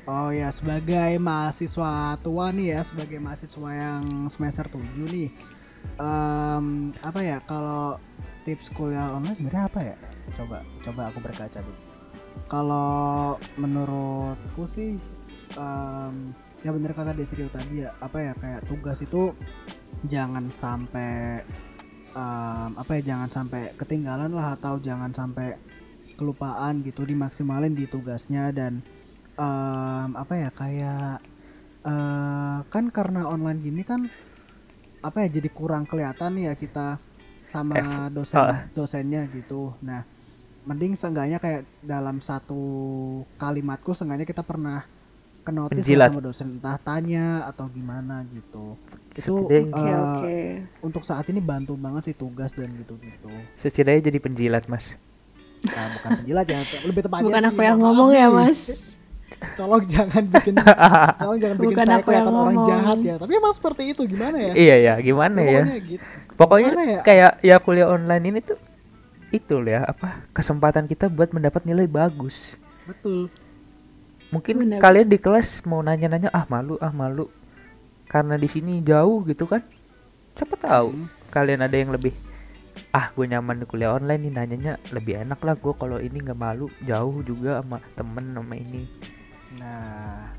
Oh 0.04 0.30
ya, 0.30 0.50
sebagai 0.50 1.18
mahasiswa 1.18 1.90
tua 2.18 2.50
nih 2.50 2.74
ya, 2.74 2.80
sebagai 2.82 3.18
mahasiswa 3.18 3.70
yang 3.70 4.02
semester 4.28 4.66
7 4.68 4.78
nih. 5.06 5.30
em, 5.98 6.66
apa 7.02 7.18
ya 7.20 7.42
kalau 7.42 7.98
tips 8.44 8.70
kuliah 8.70 9.10
online 9.10 9.34
sebenarnya 9.34 9.64
apa 9.66 9.80
ya? 9.82 9.96
Coba 10.32 10.62
coba 10.78 11.10
aku 11.10 11.18
berkaca 11.18 11.58
dulu. 11.58 11.78
Kalau 12.52 13.40
menurutku 13.56 14.68
sih 14.68 15.00
em, 15.56 16.14
ya 16.60 16.68
bener 16.68 16.92
kata 16.92 17.16
Desrio 17.16 17.48
tadi 17.48 17.80
ya, 17.80 17.96
apa 17.96 18.20
ya 18.20 18.36
kayak 18.36 18.68
tugas 18.68 19.00
itu 19.00 19.32
jangan 20.04 20.52
sampai 20.52 21.40
em, 22.12 22.70
apa 22.76 22.90
ya 23.00 23.16
jangan 23.16 23.32
sampai 23.32 23.72
ketinggalan 23.80 24.28
lah 24.36 24.60
atau 24.60 24.76
jangan 24.76 25.16
sampai 25.16 25.56
kelupaan 26.20 26.84
gitu 26.84 27.08
dimaksimalin 27.08 27.72
di 27.72 27.88
tugasnya 27.88 28.52
dan 28.52 28.84
em, 29.40 30.10
apa 30.12 30.34
ya 30.36 30.50
kayak 30.52 31.24
eh, 31.88 32.58
kan 32.68 32.84
karena 32.92 33.32
online 33.32 33.64
gini 33.64 33.80
kan 33.80 34.12
apa 35.02 35.26
ya 35.26 35.40
jadi 35.40 35.48
kurang 35.50 35.88
kelihatan 35.88 36.38
ya 36.38 36.52
kita 36.54 37.00
sama 37.42 38.06
dosen 38.14 38.38
ah. 38.38 38.60
dosennya 38.70 39.26
gitu 39.34 39.74
nah 39.82 40.06
mending 40.62 40.94
seenggaknya 40.94 41.36
kayak 41.36 41.66
dalam 41.80 42.18
satu 42.18 42.60
kalimatku 43.34 43.92
seenggaknya 43.92 44.22
kita 44.22 44.40
pernah 44.40 44.86
kenotis 45.42 45.82
sama 45.82 46.22
dosen 46.22 46.54
entah 46.54 46.78
tanya 46.78 47.42
atau 47.44 47.66
gimana 47.66 48.22
gitu 48.28 48.78
itu 49.12 49.34
Oke 49.34 49.58
eh, 49.58 49.66
oke. 49.92 50.38
untuk 50.80 51.02
saat 51.02 51.26
ini 51.26 51.42
bantu 51.42 51.74
banget 51.74 52.08
sih 52.08 52.16
tugas 52.16 52.54
dan 52.54 52.70
gitu-gitu 52.72 53.28
Setidaknya 53.54 54.08
jadi 54.08 54.18
penjilat 54.18 54.64
mas. 54.66 54.94
nah, 55.64 55.86
bukan 55.92 56.10
penjilat 56.22 56.46
ya 56.46 56.58
lebih 56.82 57.02
tepatnya 57.02 57.26
Bukan 57.26 57.42
sih, 57.42 57.50
aku 57.50 57.60
yang 57.60 57.78
ngomong 57.78 58.10
ya 58.12 58.26
mas. 58.30 58.60
tolong 59.58 59.82
jangan 59.84 60.22
bikin 60.30 60.54
tolong 61.20 61.38
jangan 61.38 61.56
bikin 61.58 61.68
Bukan 61.74 61.84
saya 61.84 61.98
aku 61.98 62.08
yang 62.08 62.22
kelihatan 62.22 62.32
orang 62.32 62.54
ngomong. 62.54 62.70
jahat 62.70 62.98
ya 63.02 63.14
tapi 63.18 63.32
emang 63.34 63.52
seperti 63.52 63.82
itu 63.90 64.02
gimana 64.06 64.36
ya 64.38 64.52
iya 64.54 64.76
ya 64.78 64.94
gimana 65.00 65.40
ya. 65.42 65.60
pokoknya 65.60 65.78
gitu 65.84 66.04
Pokoknya 66.32 66.70
Gimana 66.70 66.82
ya? 66.88 67.00
kayak 67.04 67.32
ya 67.42 67.56
kuliah 67.58 67.88
online 67.88 68.24
ini 68.24 68.40
tuh 68.40 68.56
itu 69.32 69.56
ya 69.64 69.80
apa 69.88 70.08
kesempatan 70.36 70.84
kita 70.86 71.08
buat 71.08 71.32
mendapat 71.32 71.62
nilai 71.64 71.86
bagus. 71.88 72.56
betul 72.86 73.30
Mungkin 74.32 74.56
Benar. 74.56 74.80
kalian 74.80 75.08
di 75.12 75.18
kelas 75.20 75.60
mau 75.68 75.84
nanya-nanya 75.84 76.30
ah 76.32 76.44
malu 76.48 76.80
ah 76.80 76.92
malu 76.92 77.28
karena 78.08 78.34
di 78.40 78.48
sini 78.48 78.80
jauh 78.84 79.24
gitu 79.28 79.44
kan. 79.48 79.62
Siapa 80.36 80.56
tahu 80.56 80.88
Hmm. 80.92 81.08
kalian 81.32 81.64
ada 81.64 81.76
yang 81.76 81.92
lebih 81.96 82.12
ah 82.92 83.08
gue 83.12 83.26
nyaman 83.28 83.60
di 83.60 83.66
kuliah 83.68 83.92
online 83.96 84.28
nih 84.28 84.32
nanyanya 84.32 84.72
lebih 84.92 85.14
enak 85.24 85.40
lah 85.44 85.56
gue 85.56 85.74
kalau 85.76 85.98
ini 86.00 86.18
nggak 86.24 86.40
malu 86.40 86.66
jauh 86.84 87.20
juga 87.24 87.60
sama 87.60 87.78
temen 87.96 88.26
sama 88.32 88.54
ini 88.56 88.82
nah 89.52 90.32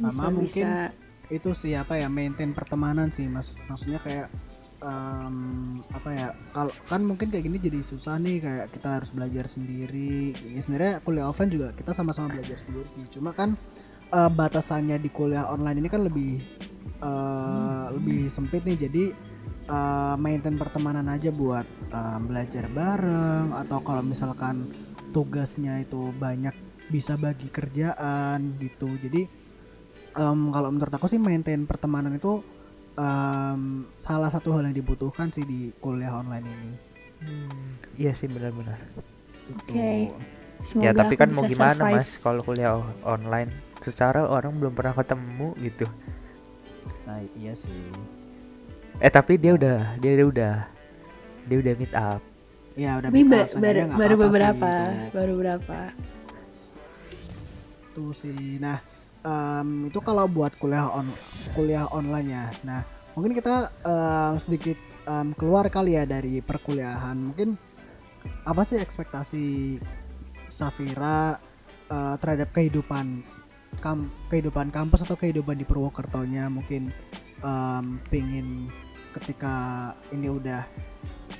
Bisa 0.00 0.24
sama 0.24 0.28
mungkin 0.32 0.68
bisa. 0.68 0.92
itu 1.28 1.50
sih 1.52 1.72
apa 1.76 2.00
ya 2.00 2.08
maintain 2.08 2.52
pertemanan 2.56 3.08
sih 3.12 3.28
mas 3.28 3.52
maksudnya 3.68 4.00
kayak 4.00 4.28
em, 4.82 5.78
apa 5.94 6.10
ya 6.10 6.28
kalau 6.50 6.74
kan 6.90 7.00
mungkin 7.06 7.30
kayak 7.30 7.46
gini 7.46 7.58
jadi 7.62 7.80
susah 7.80 8.18
nih 8.18 8.42
kayak 8.42 8.66
kita 8.74 8.88
harus 9.00 9.10
belajar 9.14 9.46
sendiri. 9.46 10.34
Ya 10.34 10.60
sebenarnya 10.60 10.94
kuliah 11.06 11.26
offline 11.30 11.52
juga 11.54 11.70
kita 11.72 11.94
sama-sama 11.94 12.34
belajar 12.34 12.58
sendiri 12.58 12.88
sih. 12.90 13.06
Cuma 13.08 13.30
kan 13.32 13.54
eh, 14.10 14.30
batasannya 14.30 14.98
di 14.98 15.08
kuliah 15.08 15.46
online 15.48 15.78
ini 15.80 15.88
kan 15.88 16.02
lebih 16.02 16.42
eh, 17.00 17.86
lebih 17.94 18.26
sempit 18.28 18.66
nih. 18.66 18.90
Jadi 18.90 19.04
eh, 19.70 20.14
maintain 20.18 20.58
pertemanan 20.58 21.06
aja 21.08 21.30
buat 21.30 21.66
eh, 21.90 22.18
belajar 22.20 22.66
bareng 22.66 23.54
atau 23.54 23.78
kalau 23.86 24.02
misalkan 24.02 24.66
tugasnya 25.14 25.78
itu 25.84 26.10
banyak 26.16 26.54
bisa 26.90 27.14
bagi 27.16 27.48
kerjaan 27.48 28.58
gitu. 28.58 28.90
Jadi 28.98 29.22
em, 30.16 30.40
kalau 30.52 30.68
menurut 30.72 30.92
aku 30.92 31.08
sih 31.08 31.20
maintain 31.20 31.64
pertemanan 31.64 32.16
itu 32.16 32.44
em, 32.94 33.60
salah 33.94 34.28
satu 34.28 34.52
hal 34.52 34.64
yang 34.64 34.76
dibutuhkan 34.76 35.28
sih 35.28 35.42
di 35.42 35.72
kuliah 35.78 36.12
online 36.14 36.44
ini 36.44 36.70
iya 37.96 38.12
sih 38.12 38.26
benar-benar 38.26 38.78
Gitu. 39.42 39.74
Oke. 39.74 39.90
Semoga 40.62 40.86
ya 40.86 40.90
tapi 40.94 41.14
kan 41.14 41.28
mau 41.28 41.42
gimana 41.42 41.74
survive. 41.74 41.98
mas 41.98 42.10
kalau 42.18 42.40
kuliah 42.40 42.78
online 43.02 43.50
secara 43.80 44.22
orang 44.22 44.54
belum 44.54 44.72
pernah 44.72 44.94
ketemu 44.94 45.50
gitu 45.58 45.86
nah 47.02 47.18
iya 47.34 47.50
sih 47.52 47.90
eh 48.96 49.10
tapi 49.10 49.34
dia 49.34 49.52
udah 49.52 49.98
dia, 49.98 50.12
dia 50.14 50.22
udah 50.24 50.54
dia 51.42 51.56
udah 51.58 51.74
meet 51.74 51.90
up 51.92 52.22
ya 52.72 52.90
udah 52.96 53.08
meet 53.10 53.26
ba- 53.26 53.42
up, 53.42 53.48
seenggaknya 53.50 53.86
baru, 53.92 54.14
sih 54.14 54.22
beberapa, 54.22 54.70
itu. 54.70 54.92
baru 55.12 55.32
beberapa. 55.36 55.78
Tuh 57.92 58.12
sih. 58.16 58.56
Nah, 58.56 58.80
em, 59.22 59.88
itu 59.88 59.98
kalau 60.02 60.26
buat 60.26 60.54
kuliah 60.58 60.90
on 60.90 61.06
kuliah 61.54 61.86
online 61.90 62.28
ya. 62.28 62.46
Nah, 62.66 62.80
mungkin 63.14 63.32
kita 63.34 63.70
em, 63.82 64.34
sedikit 64.38 64.78
em, 65.06 65.34
keluar 65.34 65.66
kali 65.70 65.98
ya 65.98 66.04
dari 66.06 66.42
perkuliahan. 66.42 67.16
Mungkin 67.18 67.54
apa 68.46 68.62
sih 68.62 68.78
ekspektasi 68.78 69.78
Safira 70.52 71.40
eh, 71.90 72.14
terhadap 72.20 72.52
kehidupan 72.52 73.24
kam 73.80 74.04
kehidupan 74.28 74.68
kampus 74.68 75.02
atau 75.08 75.16
kehidupan 75.16 75.56
di 75.56 75.64
Purwokertonya 75.64 76.52
mungkin 76.52 76.92
em, 77.40 77.84
pingin 78.12 78.68
ketika 79.16 79.90
ini 80.12 80.28
udah 80.28 80.62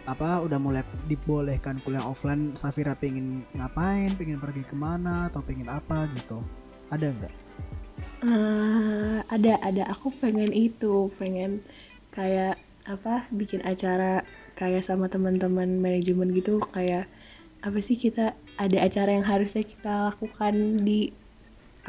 apa 0.08 0.42
udah 0.42 0.58
mulai 0.58 0.82
dibolehkan 1.06 1.78
kuliah 1.86 2.02
offline 2.02 2.50
Safira 2.58 2.98
pengen 2.98 3.46
ngapain 3.54 4.10
pengen 4.18 4.42
pergi 4.42 4.66
ke 4.66 4.74
mana 4.74 5.30
atau 5.30 5.44
pengen 5.44 5.70
apa 5.70 6.10
gitu 6.18 6.42
ada 6.92 7.06
nggak? 7.08 7.34
Eh, 8.22 9.18
ada 9.26 9.52
ada. 9.64 9.82
Aku 9.96 10.12
pengen 10.20 10.52
itu 10.52 11.10
pengen 11.16 11.64
kayak 12.12 12.60
apa 12.84 13.26
bikin 13.32 13.64
acara 13.64 14.22
kayak 14.54 14.84
sama 14.84 15.08
teman-teman 15.08 15.80
manajemen 15.80 16.30
gitu. 16.36 16.60
Kayak 16.70 17.08
apa 17.64 17.78
sih 17.80 17.96
kita 17.96 18.36
ada 18.60 18.78
acara 18.84 19.10
yang 19.16 19.26
harusnya 19.26 19.64
kita 19.64 20.12
lakukan 20.12 20.84
di 20.84 21.10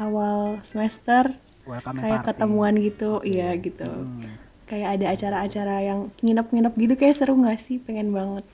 awal 0.00 0.58
semester. 0.64 1.36
Welcome 1.68 2.00
kayak 2.00 2.24
party. 2.24 2.28
ketemuan 2.34 2.74
gitu. 2.80 3.20
Iya 3.22 3.54
gitu. 3.60 3.86
Hmm. 3.86 4.42
kayak 4.64 4.96
ada 4.96 5.12
acara-acara 5.12 5.76
yang 5.84 6.00
nginep-nginep 6.24 6.74
gitu. 6.80 6.94
Kayak 6.96 7.16
seru 7.20 7.36
nggak 7.36 7.60
sih? 7.60 7.76
Pengen 7.78 8.10
banget. 8.10 8.48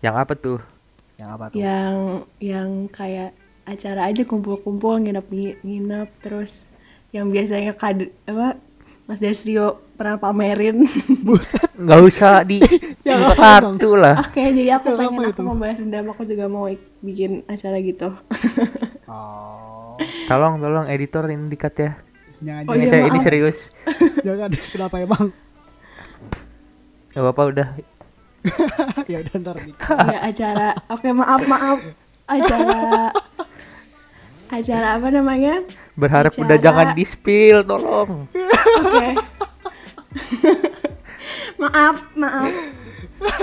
Yang 0.00 0.16
apa 0.16 0.32
tuh 0.34 0.58
yang 1.16 1.28
apa 1.30 1.44
tuh? 1.48 1.56
Yang 1.56 1.94
yang 2.38 2.68
kayak 2.88 3.30
acara 3.64 4.06
aja 4.06 4.22
kumpul-kumpul 4.22 5.00
nginep-nginep 5.00 6.08
terus 6.20 6.70
yang 7.10 7.28
biasanya 7.28 7.72
kad 7.72 7.98
apa 8.24 8.60
Mas 9.06 9.18
Desrio 9.18 9.78
pernah 9.94 10.18
pamerin. 10.18 10.82
Buset. 11.26 11.70
Nggak 11.74 12.00
usah 12.02 12.42
di 12.42 12.58
Yang 13.06 13.22
kartu 13.34 13.94
lah. 13.94 14.18
Oke 14.20 14.42
jadi 14.50 14.76
aku 14.76 14.90
Yang 14.90 14.98
pengen 14.98 15.14
aku 15.16 15.30
itu? 15.30 15.42
mau 15.42 15.54
balas 15.54 15.78
dendam 15.78 16.06
aku 16.10 16.22
juga 16.24 16.44
mau 16.46 16.66
ik- 16.66 16.90
bikin 17.00 17.42
acara 17.46 17.78
gitu. 17.80 18.10
Oh. 19.06 19.94
Tolong 20.26 20.58
tolong 20.58 20.90
editor 20.90 21.30
ini 21.30 21.46
dikat 21.46 21.74
ya. 21.78 21.90
Jangan 22.42 22.62
Oh, 22.66 22.74
ini 22.74 22.84
iya, 22.84 22.90
saya 22.90 23.02
ini 23.06 23.18
serius. 23.22 23.70
Jangan 24.20 24.50
kenapa 24.66 24.98
emang? 24.98 25.30
Nggak 27.08 27.22
apa-apa 27.22 27.42
udah 27.46 27.68
ya 29.12 29.16
udah 29.22 29.34
ntar 29.42 29.56
di 29.62 29.72
ya 30.12 30.18
acara 30.22 30.68
oke 30.90 31.08
maaf 31.12 31.42
maaf. 31.46 31.78
Acara 32.26 33.14
acara 34.50 34.88
apa 34.98 35.08
namanya? 35.14 35.62
Berharap 35.94 36.34
Acara- 36.34 36.44
udah 36.46 36.56
jangan 36.58 36.88
di 36.94 37.04
spill 37.06 37.62
tolong. 37.66 38.26
Oke. 38.82 39.08
Maaf 41.62 41.96
maaf. 42.16 42.52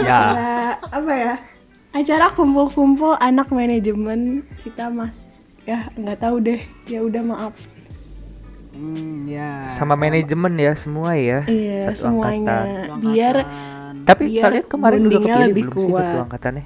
Ya. 0.01 0.21
Acara 0.29 0.53
apa 0.93 1.11
ya? 1.13 1.35
Acara 1.93 2.25
kumpul-kumpul 2.33 3.17
anak 3.21 3.53
manajemen 3.53 4.45
kita 4.65 4.89
mas. 4.89 5.21
Ya 5.63 5.89
nggak 5.95 6.19
tahu 6.21 6.41
deh. 6.41 6.61
Ya 6.89 6.99
udah 7.05 7.21
maaf. 7.23 7.53
Hmm, 8.73 9.29
ya 9.29 9.77
sama. 9.77 9.93
manajemen 9.93 10.53
ya 10.57 10.73
semua 10.73 11.13
ya. 11.13 11.45
Iya 11.45 11.93
satu 11.93 12.09
semuanya. 12.09 12.57
angkatan. 12.57 12.99
Biar 13.05 13.35
angkatan. 13.45 13.72
Tapi 14.03 14.23
biar 14.29 14.43
kalian 14.43 14.65
kemarin 14.67 15.01
udah 15.07 15.19
kepilih 15.19 15.47
lebih 15.49 15.63
belum 15.65 15.73
sih 15.73 15.87
kuat. 15.89 16.03
satu 16.03 16.19
angkatannya? 16.27 16.65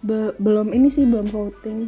Be- 0.00 0.34
belum 0.40 0.66
ini 0.72 0.88
sih 0.88 1.04
belum 1.04 1.26
voting. 1.28 1.78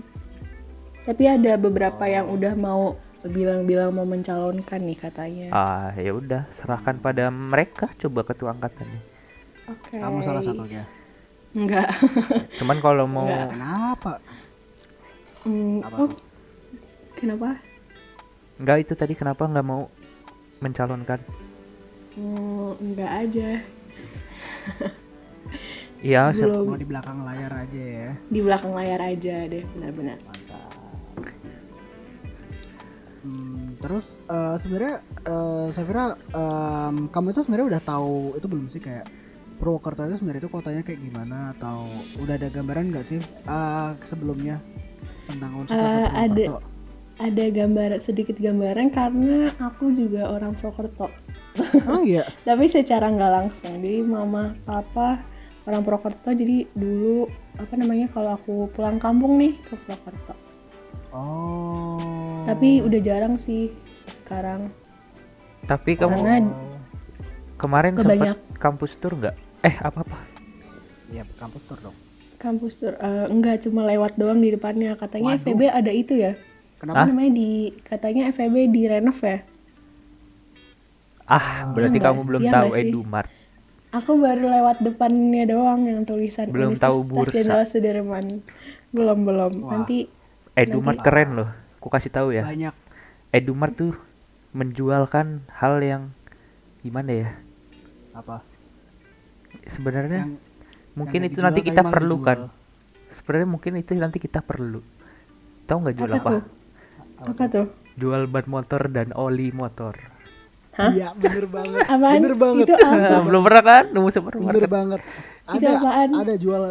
Tapi 1.03 1.23
ada 1.27 1.59
beberapa 1.59 2.05
yang 2.07 2.31
udah 2.31 2.55
mau 2.55 2.95
bilang-bilang 3.23 3.95
mau 3.95 4.07
mencalonkan 4.07 4.83
nih 4.83 4.99
katanya. 4.99 5.47
Ah 5.51 5.91
ya 5.95 6.11
udah 6.15 6.47
serahkan 6.55 6.99
pada 6.99 7.31
mereka 7.31 7.91
coba 7.99 8.27
ketua 8.27 8.51
angkatannya 8.55 9.01
oke. 9.71 9.95
Kamu 9.99 10.19
salah 10.23 10.43
satunya 10.43 10.83
enggak. 11.53 11.89
Cuman 12.59 12.79
kalau 12.81 13.05
mau 13.07 13.29
Enggak. 13.29 13.49
kenapa? 13.53 14.13
Hmm, 15.43 15.83
Apa 15.83 15.97
oh, 16.07 16.11
kenapa? 17.19 17.49
Nggak 18.63 18.79
itu 18.89 18.93
tadi 18.95 19.15
kenapa 19.19 19.43
nggak 19.47 19.67
mau 19.67 19.91
mencalonkan? 20.63 21.21
Hmm, 22.15 22.73
enggak 22.79 23.11
aja 23.27 23.49
Iya, 26.03 26.35
belum 26.35 26.67
Mau 26.67 26.75
di 26.75 26.83
belakang 26.83 27.23
layar 27.23 27.53
aja 27.63 27.79
ya. 27.79 28.11
di 28.27 28.43
belakang 28.43 28.75
layar 28.75 28.99
aja 28.99 29.47
deh 29.47 29.63
benar-benar 29.71 30.19
Mantap. 30.27 30.73
Hmm, 33.23 33.79
terus 33.79 34.19
eh, 34.27 34.57
sebenarnya 34.59 34.99
eh, 35.23 35.67
Safira 35.71 36.19
em, 36.35 37.07
kamu 37.07 37.27
itu 37.31 37.41
sebenarnya 37.47 37.67
udah 37.79 37.83
tahu 37.87 38.35
itu 38.35 38.47
belum 38.51 38.67
sih 38.67 38.83
kayak 38.83 39.07
Purwokerto 39.63 40.03
itu 40.11 40.19
sebenarnya 40.19 40.43
itu 40.43 40.51
kotanya 40.51 40.83
kayak 40.83 40.99
gimana 40.99 41.55
atau 41.55 41.87
udah 42.19 42.35
ada 42.35 42.51
gambaran 42.51 42.91
nggak 42.91 43.07
sih 43.07 43.23
eh, 43.23 43.91
sebelumnya 44.03 44.59
tentang 45.31 45.55
unsur 45.63 45.79
kota 45.79 46.11
ada. 46.19 46.45
Ada 47.23 47.45
gambar 47.55 48.03
sedikit 48.03 48.35
gambaran 48.43 48.91
karena 48.91 49.55
aku 49.63 49.95
juga 49.95 50.35
orang 50.35 50.59
Purwokerto 50.59 51.07
Oh 51.85 52.01
iya. 52.01 52.25
tapi 52.49 52.67
secara 52.67 53.07
nggak 53.07 53.33
langsung 53.33 53.77
jadi 53.77 54.01
mama 54.01 54.57
papa 54.63 55.21
orang 55.63 55.81
Purwokerto 55.81 56.33
jadi 56.33 56.65
dulu 56.73 57.29
apa 57.55 57.75
namanya 57.75 58.09
kalau 58.09 58.33
aku 58.33 58.55
pulang 58.69 58.97
kampung 58.97 59.37
nih 59.37 59.53
ke 59.59 59.75
Purwokerto 59.77 60.35
Oh. 61.13 62.01
tapi 62.43 62.81
udah 62.81 62.97
jarang 62.99 63.37
sih 63.37 63.69
sekarang 64.11 64.73
tapi 65.63 65.93
kamu 65.93 66.17
karena 66.17 66.35
kemarin 67.55 67.93
sempat 67.95 68.41
kampus 68.57 68.97
tour 68.97 69.15
nggak? 69.15 69.37
Eh, 69.61 69.77
apa-apa? 69.79 70.19
Iya 71.07 71.23
kampus 71.37 71.63
tur 71.63 71.79
dong. 71.79 71.95
kampus 72.35 72.75
tur 72.75 72.97
eh, 72.97 73.27
enggak 73.29 73.61
cuma 73.61 73.85
lewat 73.85 74.17
doang 74.17 74.41
di 74.41 74.51
depannya 74.51 74.97
katanya 74.97 75.37
Waduh. 75.37 75.45
FEB 75.45 75.61
ada 75.69 75.93
itu 75.93 76.17
ya 76.17 76.33
Kenapa? 76.81 77.05
apa 77.05 77.07
namanya 77.07 77.31
di 77.31 77.51
katanya 77.85 78.23
FEB 78.29 78.57
di 78.67 78.83
renov 78.85 79.21
ya 79.21 79.39
Ah, 81.27 81.71
berarti 81.71 81.99
Iya 81.99 82.07
kamu 82.11 82.21
belum 82.27 82.43
iya 82.43 82.53
tahu? 82.53 82.69
Edumart. 82.77 83.31
aku 83.93 84.17
baru 84.17 84.49
lewat 84.49 84.81
depannya 84.81 85.45
doang 85.45 85.85
yang 85.85 86.09
tulisan 86.09 86.49
Belum 86.49 86.81
tahu 86.81 87.05
bursa. 87.05 87.45
Jenderal 87.45 87.65
Sudirman 87.69 88.41
belum 88.93 89.25
belum 89.25 89.53
Wah. 89.65 89.71
nanti 89.81 90.09
Edumart 90.53 91.01
keren 91.01 91.31
loh. 91.37 91.51
Aku 91.81 91.89
kasih 91.89 92.13
tahu 92.13 92.37
ya. 92.37 92.45
Banyak. 92.45 92.77
Edumart 93.33 93.73
tuh 93.73 93.97
menjualkan 94.53 95.49
hal 95.49 95.81
yang 95.81 96.03
gimana 96.85 97.11
ya? 97.13 97.31
Apa? 98.13 98.45
Sebenarnya 99.65 100.29
Yang 100.29 100.37
mungkin 100.93 101.21
yang 101.25 101.33
itu 101.33 101.39
nanti 101.41 101.61
kita 101.65 101.83
perlukan. 101.89 102.53
Sebenarnya 103.17 103.49
mungkin 103.49 103.73
itu 103.81 103.97
nanti 103.97 104.21
kita 104.21 104.45
perlu. 104.45 104.85
Tahu 105.65 105.77
nggak 105.89 105.97
jual 105.97 106.13
apa 106.13 106.21
apa? 106.21 106.31
tuh 106.31 106.43
apa 107.23 107.45
tuh 107.49 107.67
Jual 107.97 108.29
ban 108.29 108.45
motor 108.49 108.93
dan 108.93 109.17
oli 109.17 109.53
motor. 109.53 109.97
Hah? 110.73 110.89
Iya 110.91 111.09
bener 111.13 111.45
banget. 111.47 111.85
apaan 111.85 112.17
Bener 112.17 112.35
banget. 112.35 112.65
itu 112.65 112.75
apa 112.75 113.21
Belum 113.29 113.43
pernah 113.43 113.63
kan 113.63 113.85
nemu 113.87 114.01
Bener 114.01 114.15
supermarket? 114.15 114.71
banget. 114.71 115.01
Itu 115.47 115.57
Ada 115.59 115.69
apaan? 115.77 116.09
ada 116.17 116.35
jual 116.35 116.63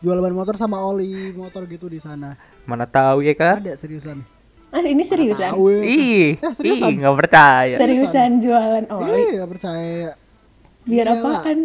jual 0.00 0.16
ban 0.18 0.32
motor 0.32 0.54
sama 0.54 0.80
oli 0.80 1.12
motor 1.30 1.62
gitu 1.66 1.86
di 1.86 1.96
sana. 1.96 2.40
Mana 2.62 2.84
tahu 2.84 3.20
ya 3.20 3.34
kan? 3.34 3.60
Ada 3.60 3.76
seriusan. 3.76 4.24
ah 4.70 4.80
ini 4.80 5.02
seriusan 5.02 5.50
ya. 5.50 5.58
Ih, 5.82 6.38
Eh, 6.38 6.52
seriusan? 6.52 6.88
ih 6.88 6.96
nggak 6.96 7.16
percaya. 7.18 7.74
seriusan 7.74 8.38
jualan 8.38 8.84
oli 8.88 9.22
Iya 9.30 9.44
percaya. 9.44 10.14
biar 10.80 11.06
Iyalah. 11.06 11.20
apaan 11.42 11.58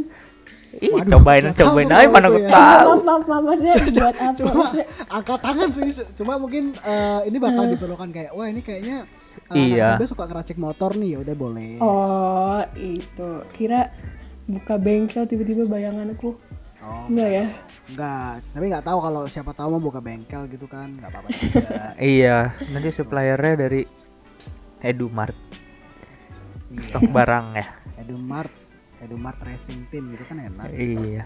Ih, 0.75 0.91
Waduh, 0.91 1.07
cobain 1.15 1.55
cobain 1.55 1.87
aja 1.87 2.03
mana 2.05 2.27
gue 2.27 2.41
ya. 2.41 2.51
tahu. 2.51 2.89
maaf 2.99 3.23
maaf 3.23 3.43
maksudnya 3.45 3.75
buat 3.95 4.11
apa 4.17 4.35
Cuma 4.35 4.51
Maksudnya- 4.59 4.87
angkat 5.07 5.39
tangan 5.39 5.69
sih. 5.71 5.87
Cuma 6.13 6.33
mungkin 6.35 6.63
eh, 6.75 7.19
ini 7.25 7.37
bakal 7.37 7.63
diperlukan 7.69 8.09
kayak 8.09 8.31
wah 8.31 8.43
ini 8.43 8.59
kayaknya 8.59 9.07
uh, 9.37 9.55
Iya. 9.55 9.99
suka 10.03 10.25
ngeracik 10.25 10.57
motor 10.57 10.95
nih 10.95 11.15
ya 11.15 11.17
udah 11.21 11.35
boleh. 11.35 11.71
oh 11.79 12.61
itu 12.75 13.29
kira 13.51 13.91
buka 14.45 14.77
bengkel 14.77 15.25
tiba-tiba 15.25 15.65
bayanganku 15.65 16.37
Oh, 16.85 17.09
enggak 17.09 17.29
ya 17.33 17.45
enggak. 17.89 18.33
Tapi 18.53 18.65
nggak 18.69 18.85
tahu 18.85 18.99
kalau 19.01 19.23
siapa 19.25 19.57
tahu 19.57 19.73
mau 19.73 19.81
buka 19.81 19.97
bengkel 19.97 20.45
gitu 20.53 20.69
kan 20.69 20.93
nggak 20.93 21.09
apa-apa 21.09 21.29
juga. 21.33 21.69
Iya, 21.97 22.53
nanti 22.69 22.93
suppliernya 22.93 23.53
dari 23.57 23.81
Edumart. 24.85 25.33
Iya. 26.69 26.81
Stok 26.85 27.09
barang 27.09 27.57
ya. 27.57 27.65
Edumart, 27.97 28.53
Edumart 29.01 29.41
Racing 29.41 29.89
Team 29.89 30.13
gitu 30.13 30.29
kan 30.29 30.37
enak. 30.37 30.69
Iya. 30.69 31.25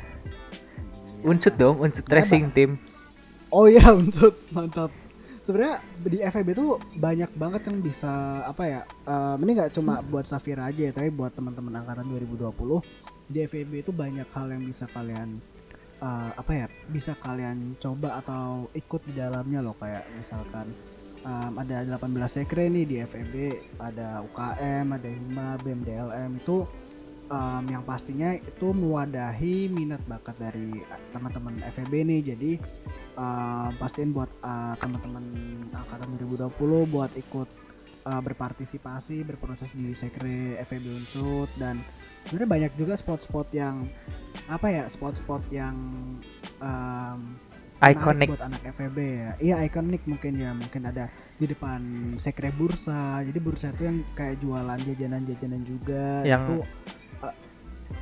Unsut 1.28 1.60
dong, 1.60 1.84
unsut 1.84 2.08
racing 2.08 2.48
team. 2.56 2.80
Oh 3.52 3.68
iya 3.68 3.92
unsut 4.00 4.40
mantap. 4.56 4.96
Sebenarnya 5.50 5.82
di 6.06 6.22
FEB 6.22 6.54
tuh 6.54 6.78
banyak 6.94 7.34
banget 7.34 7.74
yang 7.74 7.82
bisa 7.82 8.46
apa 8.46 8.70
ya? 8.70 8.82
eh, 8.86 9.36
ini 9.42 9.58
nggak 9.58 9.74
cuma 9.74 9.98
buat 10.06 10.30
Safira 10.30 10.70
aja 10.70 10.78
ya, 10.78 10.94
tapi 10.94 11.10
buat 11.10 11.34
teman-teman 11.34 11.74
angkatan 11.82 12.06
2020 12.06 12.54
di 13.34 13.42
FEB 13.50 13.82
itu 13.82 13.90
banyak 13.90 14.30
hal 14.30 14.46
yang 14.54 14.62
bisa 14.62 14.86
kalian 14.94 15.42
eh, 16.06 16.32
apa 16.38 16.52
ya? 16.54 16.70
Bisa 16.86 17.18
kalian 17.18 17.74
coba 17.82 18.22
atau 18.22 18.70
ikut 18.78 19.02
di 19.10 19.18
dalamnya 19.18 19.66
loh 19.66 19.74
kayak 19.74 20.06
misalkan 20.14 20.70
em, 21.26 21.54
ada 21.58 21.98
18 21.98 21.98
sekre 22.30 22.70
nih 22.70 22.86
di 22.86 22.96
FEB, 23.02 23.34
ada 23.82 24.22
UKM, 24.30 24.86
ada 24.86 25.10
HIMA, 25.10 25.50
BEM, 25.66 25.80
DLM 25.82 26.32
itu 26.38 26.70
em, 27.26 27.64
yang 27.74 27.84
pastinya 27.84 28.38
itu 28.38 28.68
mewadahi 28.70 29.66
minat 29.74 30.06
bakat 30.06 30.38
dari 30.38 30.78
teman-teman 31.10 31.58
FEB 31.74 32.06
nih 32.06 32.22
jadi 32.22 32.52
eh, 33.20 33.70
pastiin 33.76 34.16
buat 34.16 34.32
eh, 34.40 34.76
teman-teman 34.80 35.24
angkatan 35.76 36.08
2020 36.16 36.88
buat 36.88 37.12
ikut 37.20 37.50
eh, 38.08 38.22
berpartisipasi 38.24 39.28
berproses 39.28 39.76
di 39.76 39.92
sekre 39.92 40.56
FEB 40.64 41.04
Unsut 41.04 41.52
dan 41.60 41.84
sebenarnya 42.24 42.50
banyak 42.50 42.72
juga 42.80 42.96
spot-spot 42.96 43.52
yang 43.52 43.84
apa 44.48 44.68
ya 44.72 44.84
spot-spot 44.88 45.44
yang 45.52 45.76
menarik 47.80 47.96
Iconic. 47.96 48.28
buat 48.36 48.44
anak 48.44 48.62
FEB 48.76 48.98
ya. 49.00 49.32
Iya 49.40 49.56
ikonik 49.72 50.04
mungkin 50.04 50.34
ya. 50.36 50.52
Mungkin 50.52 50.82
ada 50.84 51.08
di 51.40 51.46
depan 51.48 51.82
sekre 52.20 52.52
bursa. 52.52 53.24
Jadi 53.24 53.40
bursa 53.40 53.72
itu 53.72 53.88
yang 53.88 53.98
kayak 54.12 54.36
jualan 54.44 54.80
jajanan-jajanan 54.84 55.62
juga 55.64 56.04
Yang 56.28 56.44
itu 56.44 56.56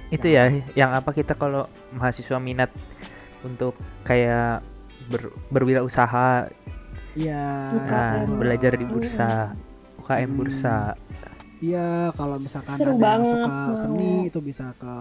Itu 0.08 0.27
ya, 0.32 0.49
yang 0.73 0.91
apa 0.95 1.12
kita 1.13 1.38
kalau 1.38 1.69
mahasiswa 1.93 2.39
minat 2.41 2.71
untuk 3.45 3.77
kayak 4.01 4.65
ber, 5.07 5.21
berwirausaha, 5.49 6.51
iya 7.13 7.43
nah, 7.69 7.77
UKM. 7.77 8.27
belajar 8.35 8.71
di 8.73 8.85
bursa, 8.85 9.31
UKM 9.97 10.25
Hmm. 10.25 10.37
bursa. 10.37 10.77
Iya, 11.57 12.13
kalau 12.13 12.37
misalkan 12.37 12.77
Seru 12.77 12.85
ada 12.85 12.93
yang 12.93 13.01
banget, 13.01 13.33
suka 13.33 13.49
mau. 13.49 13.73
seni 13.73 14.13
itu 14.25 14.39
bisa 14.39 14.65
ke 14.73 14.93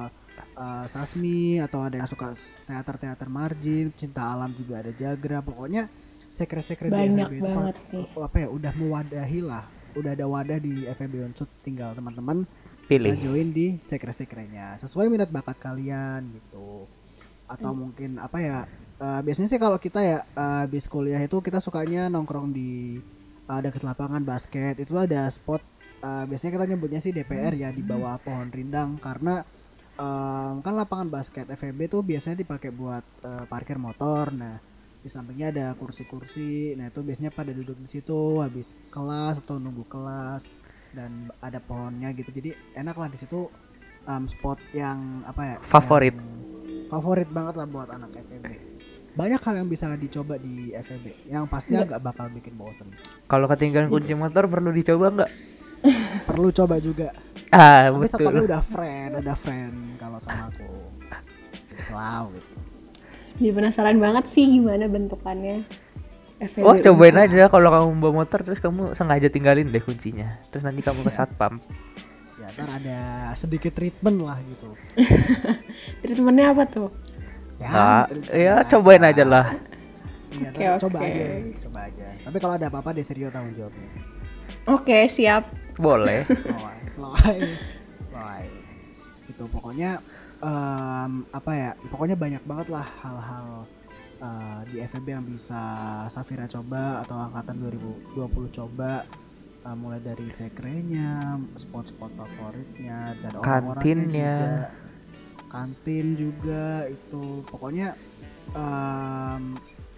uh, 0.54 0.84
Sasmi 0.86 1.60
atau 1.60 1.84
ada 1.84 1.96
yang 1.96 2.08
suka 2.08 2.32
s- 2.32 2.56
teater-teater 2.64 3.28
margin, 3.28 3.92
cinta 3.92 4.24
alam 4.24 4.50
juga 4.50 4.80
ada 4.80 4.88
Jagra. 4.88 5.40
Pokoknya 5.40 5.92
sekre-sekre 6.26 6.88
di 6.88 6.96
Banyak 6.96 7.28
FEB 7.28 7.36
itu 7.36 7.44
banget 7.46 7.76
nih. 7.92 8.08
apa 8.18 8.36
ya 8.38 8.48
udah 8.48 8.72
mewadahi 8.72 9.40
lah. 9.40 9.64
Udah 9.92 10.12
ada 10.12 10.24
wadah 10.24 10.56
di 10.56 10.84
FEB 10.86 11.24
Unsut 11.26 11.48
tinggal 11.60 11.92
teman-teman 11.92 12.48
Pilih. 12.86 13.12
bisa 13.12 13.20
join 13.20 13.48
di 13.50 13.76
sekre-sekrenya 13.76 14.76
sesuai 14.78 15.08
minat 15.08 15.28
bakat 15.28 15.56
kalian 15.58 16.24
gitu. 16.32 16.88
Atau 17.44 17.76
mungkin 17.76 18.16
apa 18.16 18.40
ya? 18.40 18.58
Uh, 19.00 19.20
biasanya 19.20 19.48
sih 19.50 19.60
kalau 19.60 19.78
kita 19.80 20.00
ya 20.02 20.18
uh, 20.36 20.64
habis 20.64 20.88
kuliah 20.88 21.20
itu 21.20 21.40
kita 21.40 21.60
sukanya 21.60 22.08
nongkrong 22.08 22.52
di 22.52 23.00
uh, 23.48 23.60
dekat 23.60 23.82
lapangan 23.84 24.22
basket. 24.22 24.80
Itu 24.80 24.96
ada 24.96 25.28
spot 25.28 25.62
uh, 26.02 26.24
biasanya 26.28 26.52
kita 26.60 26.64
nyebutnya 26.74 27.00
sih 27.00 27.12
DPR 27.12 27.54
ya 27.56 27.72
di 27.72 27.82
bawah 27.84 28.18
pohon 28.20 28.48
rindang 28.52 29.00
karena 29.00 29.44
um, 29.96 30.60
kan 30.60 30.74
lapangan 30.76 31.08
basket 31.08 31.48
FEB 31.48 31.88
tuh 31.88 32.02
biasanya 32.04 32.44
dipakai 32.44 32.70
buat 32.72 33.04
uh, 33.24 33.44
parkir 33.48 33.80
motor. 33.80 34.32
Nah, 34.32 34.60
di 35.00 35.08
sampingnya 35.08 35.54
ada 35.54 35.66
kursi-kursi. 35.78 36.74
Nah, 36.74 36.90
itu 36.90 37.00
biasanya 37.00 37.30
pada 37.30 37.54
duduk 37.54 37.78
di 37.78 37.88
situ 37.88 38.42
habis 38.42 38.76
kelas 38.90 39.40
atau 39.40 39.56
nunggu 39.60 39.86
kelas 39.86 40.56
dan 40.92 41.30
ada 41.38 41.60
pohonnya 41.60 42.10
gitu. 42.16 42.32
Jadi 42.32 42.56
enak 42.74 42.96
lah 42.96 43.08
di 43.08 43.18
situ 43.20 43.48
um, 44.08 44.24
spot 44.26 44.58
yang 44.72 45.22
apa 45.24 45.42
ya? 45.42 45.56
Favorit. 45.62 46.14
yang 46.14 46.34
favorit 46.86 47.26
banget 47.34 47.54
lah 47.58 47.66
buat 47.66 47.88
anak 47.90 48.14
FEB. 48.14 48.75
Banyak 49.16 49.40
hal 49.40 49.54
yang 49.64 49.68
bisa 49.72 49.88
dicoba 49.96 50.36
di 50.36 50.76
FEB 50.76 51.32
yang 51.32 51.48
pastinya 51.48 51.88
nggak 51.88 52.02
bakal 52.04 52.28
bikin 52.28 52.52
bosen. 52.52 52.92
Kalau 53.24 53.48
ketinggalan 53.48 53.88
kunci 53.88 54.12
motor 54.12 54.44
perlu 54.44 54.68
dicoba 54.76 55.08
nggak? 55.08 55.30
Perlu 56.28 56.52
coba 56.52 56.76
juga. 56.82 57.12
Ah, 57.48 57.88
Tapi 57.88 58.04
betul. 58.04 58.12
satpamnya 58.12 58.44
udah 58.44 58.62
friend, 58.64 59.12
udah 59.22 59.36
friend 59.38 59.76
kalau 59.96 60.18
sama 60.20 60.52
aku. 60.52 60.68
Selalu 61.80 62.40
gitu. 62.40 62.54
jadi 63.36 63.52
penasaran 63.52 64.00
banget 64.00 64.24
sih 64.32 64.48
gimana 64.48 64.88
bentukannya 64.88 65.60
FEB 66.40 66.64
Oh, 66.64 66.72
cobain 66.72 67.16
aja 67.20 67.52
kalau 67.52 67.68
kamu 67.68 67.88
bawa 68.00 68.12
motor 68.24 68.40
terus 68.44 68.60
kamu 68.60 68.92
sengaja 68.96 69.28
tinggalin 69.32 69.72
deh 69.72 69.80
kuncinya. 69.80 70.36
Terus 70.52 70.64
nanti 70.64 70.84
kamu 70.84 71.04
ke 71.08 71.12
satpam. 71.12 71.60
Ya, 72.36 72.52
ntar 72.52 72.68
ada 72.68 72.98
sedikit 73.32 73.72
treatment 73.72 74.20
lah 74.20 74.36
gitu. 74.44 74.76
treatmentnya 76.04 76.52
apa 76.52 76.64
tuh 76.68 77.05
Ya, 77.56 78.04
treatment 78.06 78.36
ya 78.36 78.54
cobain 78.68 79.02
aja 79.04 79.24
lah. 79.24 79.46
Iya, 80.36 80.48
Oke, 80.52 80.60
ntar 80.60 80.80
coba 80.84 80.98
aja, 81.00 81.24
coba 81.64 81.78
aja. 81.88 82.06
Tapi 82.20 82.36
kalau 82.42 82.54
ada 82.60 82.66
apa-apa 82.68 82.90
Desrio 82.92 83.28
tanggung 83.32 83.56
jawabnya. 83.56 83.88
oke 84.68 84.98
siap 85.08 85.48
Boleh. 85.76 86.24
Slow 86.28 86.64
aja, 86.64 86.84
slow 86.88 87.12
aja. 87.16 87.52
Slow 88.08 88.26
aja. 88.26 88.60
Itu 89.28 89.44
pokoknya 89.48 89.90
em, 90.40 91.12
apa 91.32 91.50
ya 91.52 91.70
pokoknya 91.88 92.16
banyak 92.16 92.42
banget 92.44 92.68
lah 92.72 92.86
hal-hal 93.00 93.46
eh, 94.20 94.60
di 94.72 94.76
FEB 94.84 95.06
yang 95.08 95.24
bisa 95.24 95.60
Safira 96.08 96.48
coba 96.48 97.04
atau 97.04 97.16
angkatan 97.16 97.60
2020 97.60 98.16
coba 98.52 99.04
Eh, 99.66 99.74
mulai 99.74 99.98
dari 99.98 100.30
sekrenya 100.30 101.42
spot-spot 101.58 102.14
favoritnya 102.14 103.18
dan 103.18 103.34
orang-orangnya 103.34 103.82
Kantinnya. 103.82 104.34
juga 104.38 104.62
kantin 105.48 106.18
juga 106.18 106.86
itu. 106.90 107.42
Pokoknya 107.48 107.94
em, 108.54 109.56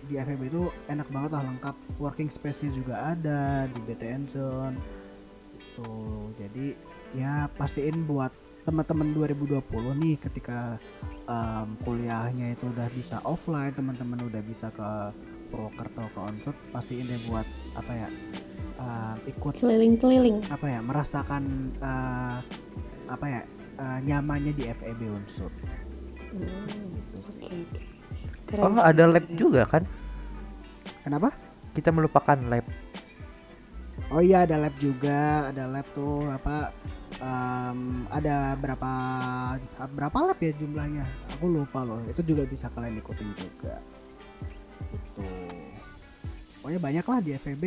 di 0.09 0.17
FEB 0.17 0.41
itu 0.49 0.63
enak 0.89 1.09
banget 1.13 1.31
lah 1.37 1.43
lengkap. 1.45 1.77
Working 2.01 2.31
space-nya 2.31 2.71
juga 2.73 3.17
ada 3.17 3.67
di 3.69 3.81
BTN 3.83 4.25
Zone 4.31 4.99
tuh 5.79 6.35
jadi 6.35 6.75
ya 7.15 7.47
pastiin 7.55 8.03
buat 8.03 8.35
teman-teman 8.67 9.17
2020 9.17 9.63
nih 10.03 10.17
ketika 10.21 10.77
em, 11.25 11.69
kuliahnya 11.87 12.53
itu 12.53 12.69
udah 12.69 12.89
bisa 12.93 13.17
offline 13.25 13.73
teman-teman 13.73 14.27
udah 14.29 14.43
bisa 14.45 14.69
ke 14.75 14.91
Purwokerto 15.49 16.05
ke 16.13 16.21
Onsut 16.21 16.57
pastiin 16.75 17.09
deh 17.09 17.17
buat 17.31 17.47
apa 17.79 17.93
ya 17.95 18.09
em, 18.77 19.17
ikut 19.31 19.55
keliling-keliling. 19.57 20.45
apa 20.53 20.67
ya 20.69 20.81
merasakan 20.85 21.73
eh, 21.81 22.37
apa 23.09 23.27
ya 23.31 23.41
eh, 23.79 23.99
nyamannya 24.05 24.53
di 24.53 24.65
FEB 24.69 25.01
Unsur 25.09 25.51
gitu 26.37 27.19
sih 27.23 27.65
Oh, 28.57 28.81
ada 28.81 29.05
lab 29.05 29.29
juga 29.37 29.69
kan? 29.69 29.85
kenapa 31.05 31.29
Kita 31.77 31.93
melupakan 31.93 32.33
lab. 32.49 32.65
Oh 34.09 34.25
iya 34.25 34.49
ada 34.49 34.57
lab 34.57 34.73
juga, 34.81 35.53
ada 35.53 35.69
lab 35.69 35.85
tuh 35.93 36.25
apa 36.33 36.73
em, 37.21 38.09
ada 38.09 38.57
berapa 38.57 38.93
berapa 39.93 40.33
lab 40.33 40.39
ya 40.41 40.57
jumlahnya? 40.57 41.05
Aku 41.37 41.45
lupa 41.45 41.85
loh. 41.85 42.01
Itu 42.09 42.25
juga 42.25 42.49
bisa 42.49 42.73
kalian 42.73 43.05
ikutin 43.05 43.29
juga. 43.37 43.85
Itu. 44.97 45.29
Pokoknya 46.65 46.81
banyak 46.81 47.05
lah 47.05 47.19
di 47.21 47.31
FEB. 47.37 47.65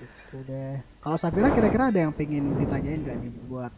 Itu 0.00 0.36
deh. 0.48 0.80
Kalau 1.04 1.20
Safira 1.20 1.52
kira-kira 1.52 1.92
ada 1.92 2.08
yang 2.08 2.16
pengen 2.16 2.56
ditanyain 2.56 3.04
gak 3.04 3.20
nih 3.20 3.32
buat 3.52 3.72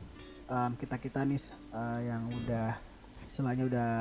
kita 0.51 0.99
kita 0.99 1.23
nih 1.23 1.39
eh, 1.71 2.01
yang 2.11 2.27
udah 2.27 2.75
istilahnya 3.31 3.65
udah 3.71 3.93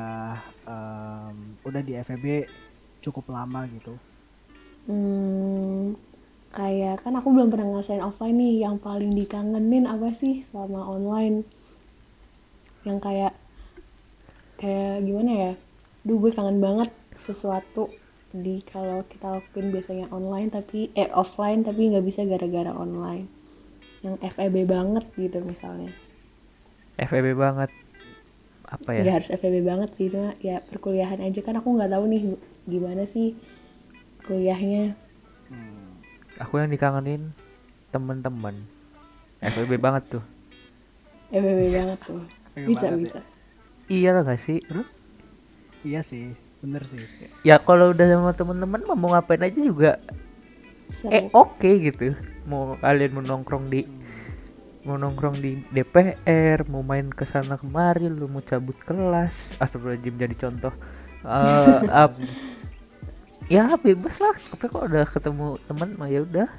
em, 0.65 1.35
udah 1.61 1.81
di 1.85 1.93
FEB 2.01 2.49
cukup 3.05 3.29
lama 3.29 3.69
gitu. 3.69 3.93
Hmm, 4.89 5.93
kayak 6.49 7.05
kan 7.05 7.13
aku 7.13 7.29
belum 7.29 7.53
pernah 7.53 7.77
ngerasain 7.77 8.01
offline 8.01 8.41
nih. 8.41 8.65
Yang 8.65 8.75
paling 8.81 9.11
dikangenin 9.13 9.85
apa 9.85 10.09
sih 10.17 10.41
selama 10.41 10.89
online? 10.89 11.45
Yang 12.81 12.97
kayak 13.05 13.33
kayak 14.57 15.05
gimana 15.05 15.31
ya? 15.31 15.51
Duh 16.01 16.17
gue 16.17 16.33
kangen 16.33 16.57
banget 16.57 16.89
sesuatu 17.13 17.93
di 18.33 18.65
kalau 18.65 19.05
kita 19.05 19.41
lakuin 19.41 19.73
biasanya 19.73 20.05
online 20.13 20.53
tapi 20.53 20.93
eh 20.93 21.09
offline 21.13 21.61
tapi 21.61 21.93
nggak 21.93 22.05
bisa 22.09 22.25
gara-gara 22.25 22.73
online. 22.73 23.29
Yang 24.01 24.25
FEB 24.33 24.65
banget 24.65 25.05
gitu 25.13 25.37
misalnya. 25.45 25.93
FEB 26.99 27.35
banget. 27.35 27.71
Apa 28.69 28.89
ya? 28.93 29.01
Nggak 29.01 29.15
harus 29.23 29.29
FEB 29.33 29.55
banget 29.65 29.89
sih 29.95 30.07
cuma 30.11 30.35
ya 30.39 30.61
perkuliahan 30.61 31.19
aja 31.23 31.39
kan 31.41 31.57
aku 31.57 31.73
nggak 31.73 31.89
tahu 31.89 32.03
nih 32.05 32.21
gimana 32.67 33.03
sih 33.07 33.33
kuliahnya. 34.27 34.93
Aku 36.39 36.55
yang 36.55 36.71
dikangenin 36.71 37.33
temen-temen. 37.89 38.55
FEB 39.41 39.79
banget 39.79 40.19
tuh. 40.19 40.23
FEB 41.31 41.61
banget 41.71 41.99
tuh. 42.05 42.21
FEB 42.53 42.65
Bisa 42.67 42.87
banget 42.87 42.99
ya. 42.99 43.01
bisa. 43.01 43.19
Iya 43.89 44.09
lah 44.13 44.21
gak 44.21 44.37
sih? 44.39 44.61
Terus? 44.61 45.09
Iya 45.81 46.03
sih, 46.03 46.35
bener 46.61 46.83
sih. 46.85 47.01
Ya 47.41 47.57
kalau 47.57 47.95
udah 47.95 48.05
sama 48.05 48.31
temen-temen 48.35 48.83
mau 48.85 49.09
ngapain 49.15 49.41
aja 49.41 49.55
juga 49.57 49.97
Seru. 50.85 51.09
eh 51.09 51.25
oke 51.31 51.69
gitu. 51.79 52.13
Mau 52.45 52.75
kalian 52.77 53.15
mau 53.15 53.23
nongkrong 53.23 53.71
di 53.71 53.87
mau 54.87 54.95
nongkrong 54.95 55.35
di 55.39 55.59
DPR, 55.69 56.63
mau 56.71 56.79
main 56.79 57.11
ke 57.11 57.27
sana 57.27 57.59
kemari, 57.59 58.07
lu 58.07 58.31
mau 58.31 58.39
cabut 58.39 58.75
kelas, 58.79 59.59
astagfirullahaladzim 59.59 60.15
jadi 60.15 60.35
contoh. 60.39 60.73
Eh, 61.19 61.79
ap- 61.91 62.15
ya 63.53 63.75
bebas 63.75 64.15
lah, 64.23 64.35
tapi 64.51 64.65
kalau 64.71 64.87
udah 64.87 65.03
ketemu 65.03 65.47
teman 65.67 65.89
mah 65.99 66.07
ya 66.07 66.23
udah 66.23 66.49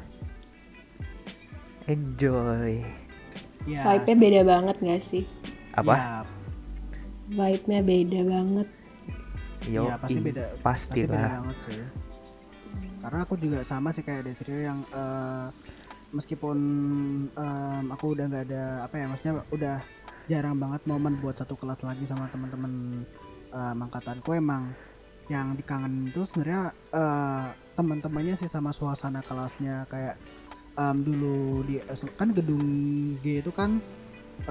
enjoy. 1.89 2.85
Ya, 3.69 3.85
Vibe-nya 3.85 4.17
beda 4.17 4.41
banget 4.45 4.77
gak 4.81 5.03
sih? 5.05 5.25
Apa? 5.77 5.95
Ya, 5.97 6.09
Vibe-nya 7.31 7.81
beda 7.85 8.21
banget. 8.25 8.69
Yo, 9.69 9.85
ya, 9.85 9.95
pasti 10.01 10.21
beda. 10.21 10.45
Pasti 10.61 10.89
Pasti 10.89 11.01
beda 11.05 11.17
lah. 11.17 11.31
banget 11.41 11.57
sih. 11.69 11.81
Karena 13.01 13.19
aku 13.25 13.35
juga 13.41 13.61
sama 13.65 13.93
sih 13.93 14.05
kayak 14.05 14.29
Desrio 14.29 14.61
yang 14.61 14.81
eh, 14.93 15.47
meskipun 16.11 16.59
em, 17.33 17.85
aku 17.91 18.15
udah 18.15 18.25
nggak 18.27 18.45
ada 18.51 18.65
apa 18.87 18.95
ya, 18.99 19.07
maksudnya 19.07 19.35
udah 19.55 19.77
jarang 20.31 20.55
banget 20.59 20.83
momen 20.87 21.19
buat 21.19 21.35
satu 21.35 21.59
kelas 21.59 21.83
lagi 21.83 22.07
sama 22.07 22.31
teman-teman 22.31 23.03
em, 23.51 23.77
angkatanku 23.83 24.35
emang 24.35 24.71
yang 25.31 25.55
dikangen 25.55 26.11
itu 26.11 26.27
sebenarnya 26.27 26.75
eh, 26.91 27.47
teman-temannya 27.79 28.35
sih 28.35 28.51
sama 28.51 28.75
suasana 28.75 29.23
kelasnya. 29.23 29.87
Kayak 29.87 30.19
em, 30.75 31.07
dulu 31.07 31.63
di 31.63 31.79
kan 32.19 32.35
gedung 32.35 32.67
G 33.23 33.39
itu 33.39 33.55
kan 33.55 33.79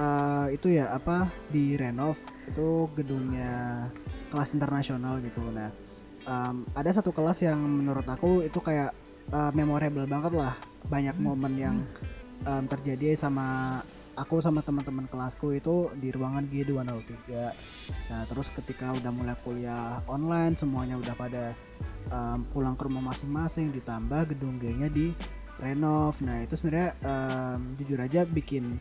eh, 0.00 0.46
itu 0.56 0.72
ya 0.72 0.96
apa 0.96 1.28
di 1.52 1.76
renov 1.76 2.16
itu 2.48 2.88
gedungnya 2.96 3.86
kelas 4.32 4.56
internasional 4.56 5.20
gitu. 5.20 5.44
Nah 5.52 5.68
em, 6.24 6.64
ada 6.72 6.90
satu 6.96 7.12
kelas 7.12 7.44
yang 7.44 7.60
menurut 7.60 8.08
aku 8.08 8.40
itu 8.48 8.56
kayak 8.64 8.96
eh, 9.28 9.52
memorable 9.52 10.08
banget 10.08 10.32
lah 10.32 10.56
banyak 10.88 11.16
momen 11.20 11.54
yang 11.58 11.76
em, 12.46 12.64
terjadi 12.70 13.18
sama 13.18 13.80
aku 14.16 14.40
sama 14.44 14.60
teman-teman 14.60 15.08
kelasku 15.08 15.56
itu 15.56 15.88
di 15.96 16.12
ruangan 16.12 16.44
G203 16.48 17.30
nah 18.12 18.22
terus 18.28 18.52
ketika 18.52 18.92
udah 18.92 19.12
mulai 19.14 19.36
kuliah 19.40 20.04
online 20.10 20.56
semuanya 20.56 20.96
udah 21.00 21.14
pada 21.16 21.44
em, 22.10 22.40
pulang 22.52 22.76
ke 22.76 22.88
rumah 22.88 23.12
masing-masing 23.12 23.72
ditambah 23.72 24.34
gedung 24.34 24.56
G-nya 24.60 24.88
di 24.88 25.12
renov. 25.60 26.16
Nah 26.24 26.40
itu 26.42 26.56
sebenarnya 26.56 26.96
em, 27.04 27.60
jujur 27.76 28.00
aja 28.00 28.24
bikin 28.24 28.80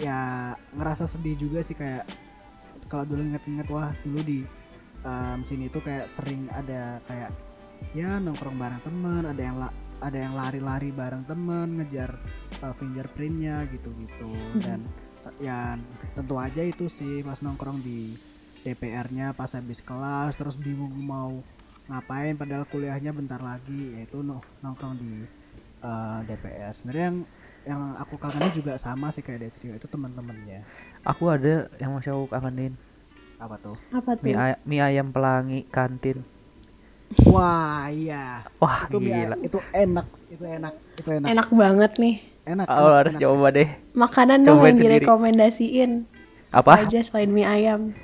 ya 0.00 0.52
ngerasa 0.74 1.04
sedih 1.10 1.36
juga 1.36 1.60
sih 1.60 1.76
kayak 1.76 2.06
kalau 2.86 3.04
dulu 3.04 3.22
inget-inget 3.22 3.66
wah 3.68 3.90
dulu 4.06 4.22
di 4.22 4.40
em, 5.02 5.38
sini 5.42 5.66
tuh 5.68 5.82
kayak 5.82 6.06
sering 6.06 6.46
ada 6.54 7.02
kayak 7.10 7.30
ya 7.92 8.22
nongkrong 8.22 8.56
bareng 8.56 8.82
teman 8.86 9.26
ada 9.26 9.42
yang 9.42 9.58
la- 9.58 9.74
ada 10.02 10.18
yang 10.18 10.34
lari-lari 10.34 10.90
bareng 10.90 11.22
teman 11.22 11.72
ngejar 11.72 12.18
uh, 12.58 12.74
fingerprintnya 12.74 13.64
gitu-gitu 13.68 14.30
dan 14.58 14.82
t- 15.22 15.36
ya 15.40 15.78
tentu 16.12 16.34
aja 16.36 16.60
itu 16.60 16.86
sih 16.86 17.22
pas 17.22 17.38
nongkrong 17.38 17.78
di 17.78 18.18
DPR-nya 18.60 19.30
pas 19.30 19.48
habis 19.48 19.78
kelas 19.78 20.34
terus 20.34 20.54
bingung 20.54 20.90
mau 20.92 21.38
ngapain 21.84 22.34
padahal 22.34 22.62
kuliahnya 22.64 23.10
bentar 23.10 23.38
lagi 23.38 23.94
yaitu 23.96 24.20
no- 24.20 24.42
nongkrong 24.58 24.94
di 24.96 25.22
uh, 25.80 26.22
DPR 26.22 26.70
sebenarnya 26.72 27.04
yang 27.04 27.18
yang 27.62 27.80
aku 27.94 28.18
kangenin 28.18 28.50
juga 28.52 28.74
sama 28.74 29.08
sih 29.08 29.22
kayak 29.22 29.46
Desrio 29.46 29.72
itu 29.72 29.86
teman-temannya 29.86 30.66
Aku 31.04 31.26
ada 31.26 31.70
yang 31.76 31.94
masih 31.94 32.10
aku 32.12 32.26
kangenin. 32.28 32.74
apa 33.36 33.54
tuh 33.56 33.74
Apa 33.90 34.14
tuh? 34.14 34.22
Mie, 34.24 34.34
ay- 34.34 34.58
mie 34.62 34.78
ayam 34.78 35.10
pelangi 35.10 35.66
kantin. 35.66 36.22
Wah 37.26 37.86
iya 37.88 38.46
Wah, 38.58 38.86
itu 38.86 38.96
gila. 38.98 39.36
itu 39.40 39.58
enak 39.72 40.06
itu 40.28 40.44
enak 40.46 40.74
itu 40.96 41.08
enak 41.12 41.28
Enak 41.28 41.48
banget 41.52 41.92
nih. 41.98 42.16
enak, 42.44 42.66
Oh, 42.66 42.90
enak, 42.90 42.94
harus 42.98 43.14
enak. 43.14 43.22
coba 43.22 43.48
deh. 43.50 43.68
Makanan 43.94 44.38
dong 44.42 44.58
Cobain 44.58 44.74
yang 44.74 44.76
sendiri. 44.76 45.06
direkomendasiin. 45.06 45.90
Apa? 46.50 46.74
Aja 46.82 46.98
selain 47.00 47.30
mie 47.30 47.46
ayam. 47.46 47.94